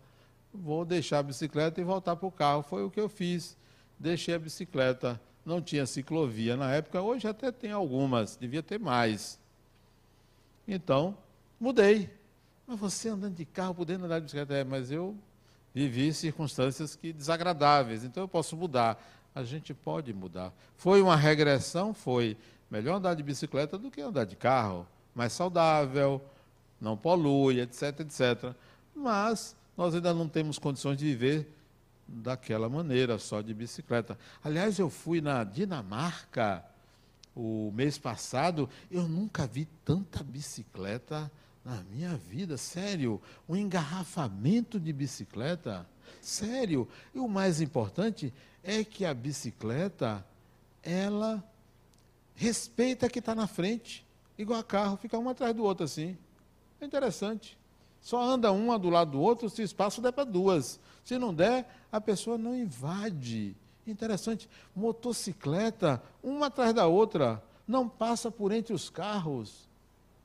[0.53, 2.63] Vou deixar a bicicleta e voltar para o carro.
[2.63, 3.57] Foi o que eu fiz.
[3.99, 9.41] Deixei a bicicleta não tinha ciclovia na época, hoje até tem algumas, devia ter mais.
[10.67, 11.17] Então,
[11.59, 12.18] mudei.
[12.69, 15.17] Mas você andando de carro, podendo andar de bicicleta, é, mas eu
[15.75, 19.03] vivi circunstâncias que desagradáveis, então eu posso mudar.
[19.35, 20.53] A gente pode mudar.
[20.77, 21.95] Foi uma regressão?
[21.95, 22.37] Foi.
[22.71, 24.87] Melhor andar de bicicleta do que andar de carro.
[25.15, 26.21] Mais saudável,
[26.79, 28.55] não polui, etc, etc.
[28.95, 31.51] Mas nós ainda não temos condições de viver
[32.07, 34.19] daquela maneira, só de bicicleta.
[34.45, 36.63] Aliás, eu fui na Dinamarca
[37.35, 41.31] o mês passado, eu nunca vi tanta bicicleta
[41.69, 45.87] na minha vida, sério, um engarrafamento de bicicleta,
[46.23, 46.89] sério.
[47.15, 48.33] E o mais importante
[48.65, 50.25] é que a bicicleta,
[50.83, 51.45] ela
[52.35, 54.03] respeita que está na frente,
[54.39, 56.17] igual a carro, fica um atrás do outro assim.
[56.81, 57.59] É interessante.
[58.01, 60.81] Só anda uma do lado do outro se o espaço der para duas.
[61.05, 63.55] Se não der, a pessoa não invade.
[63.87, 64.49] Interessante.
[64.75, 69.68] Motocicleta, uma atrás da outra, não passa por entre os carros.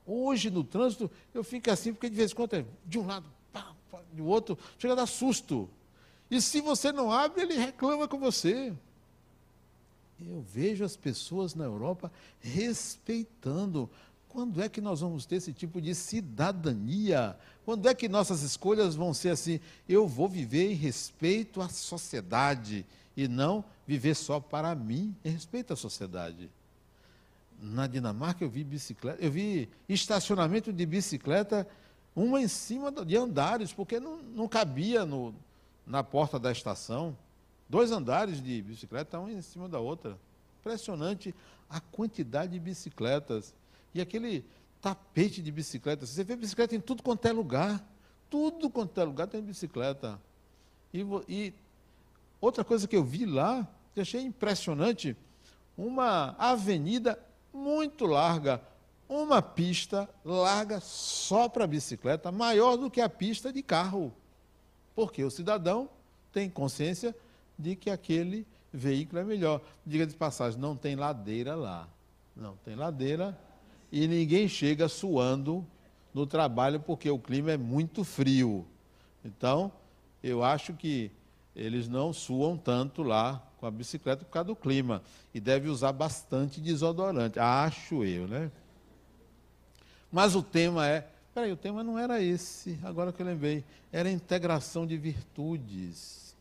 [0.06, 3.26] Hoje, no trânsito, eu fico assim, porque de vez em quando é de um lado,
[3.52, 5.70] pá, pá, do outro, chega a dar susto.
[6.30, 8.74] E se você não abre, ele reclama com você.
[10.20, 13.90] Eu vejo as pessoas na Europa respeitando
[14.34, 17.38] quando é que nós vamos ter esse tipo de cidadania?
[17.64, 19.60] Quando é que nossas escolhas vão ser assim?
[19.88, 22.84] Eu vou viver em respeito à sociedade
[23.16, 26.50] e não viver só para mim, em respeito à sociedade.
[27.66, 31.66] Na Dinamarca eu vi bicicleta, eu vi estacionamento de bicicleta,
[32.14, 35.34] uma em cima de andares, porque não, não cabia no,
[35.88, 37.18] na porta da estação.
[37.70, 40.20] Dois andares de bicicleta, uma em cima da outra.
[40.60, 41.34] Impressionante
[41.70, 43.56] a quantidade de bicicletas.
[43.96, 44.44] E aquele
[44.82, 46.06] tapete de bicicleta.
[46.06, 47.82] Você vê bicicleta em tudo quanto é lugar.
[48.30, 50.20] Tudo quanto é lugar tem bicicleta.
[50.94, 51.54] E, e
[52.42, 55.16] outra coisa que eu vi lá, que achei impressionante,
[55.78, 57.18] uma avenida
[57.54, 58.62] muito larga,
[59.08, 64.14] uma pista larga só para bicicleta, maior do que a pista de carro.
[64.96, 65.90] Porque o cidadão
[66.32, 67.16] tem consciência
[67.58, 69.62] de que aquele veículo é melhor.
[69.86, 71.88] Diga de passagem, não tem ladeira lá.
[72.36, 73.38] Não tem ladeira
[73.96, 75.64] e ninguém chega suando
[76.12, 78.66] no trabalho porque o clima é muito frio.
[79.24, 79.72] Então,
[80.24, 81.12] eu acho que
[81.56, 85.02] eles não suam tanto lá com a bicicleta por causa do clima.
[85.34, 88.52] E deve usar bastante desodorante, acho eu, né?
[90.12, 91.08] Mas o tema é.
[91.34, 93.64] Peraí, o tema não era esse, agora que eu lembrei.
[93.90, 96.36] Era integração de virtudes.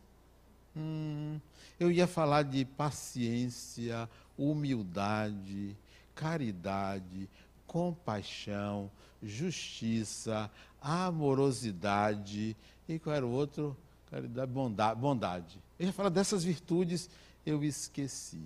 [0.77, 1.39] Hum,
[1.79, 5.77] eu ia falar de paciência, humildade,
[6.16, 7.29] caridade,
[7.68, 8.91] compaixão,
[9.23, 10.51] justiça,
[10.81, 12.57] amorosidade
[12.89, 13.77] e qual era o outro?
[14.11, 15.01] Caridade, bondade.
[15.01, 15.59] bondade.
[15.83, 17.11] Eu ia falar dessas virtudes,
[17.45, 18.41] eu esqueci.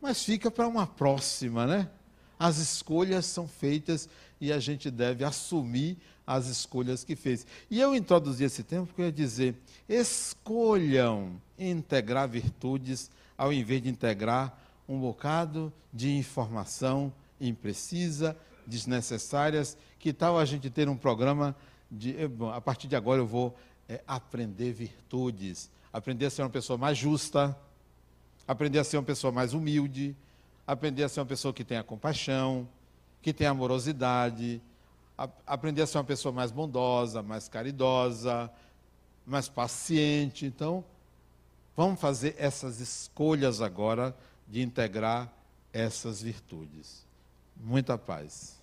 [0.00, 1.90] Mas fica para uma próxima, né?
[2.38, 4.08] As escolhas são feitas
[4.40, 7.44] e a gente deve assumir as escolhas que fez.
[7.68, 9.56] E eu introduzi esse tempo porque eu ia dizer:
[9.88, 14.56] escolham integrar virtudes ao invés de integrar
[14.88, 19.76] um bocado de informação imprecisa, desnecessárias.
[19.98, 21.56] Que tal a gente ter um programa
[21.90, 22.16] de.
[22.16, 26.50] Eh, bom, a partir de agora eu vou é, aprender virtudes, aprender a ser uma
[26.50, 27.56] pessoa mais justa,
[28.46, 30.14] aprender a ser uma pessoa mais humilde,
[30.66, 32.68] aprender a ser uma pessoa que tenha compaixão,
[33.22, 34.60] que tenha amorosidade,
[35.16, 38.52] a, aprender a ser uma pessoa mais bondosa, mais caridosa,
[39.26, 40.44] mais paciente.
[40.44, 40.84] Então,
[41.74, 44.14] vamos fazer essas escolhas agora
[44.46, 45.32] de integrar
[45.72, 47.06] essas virtudes.
[47.56, 48.55] Muita paz.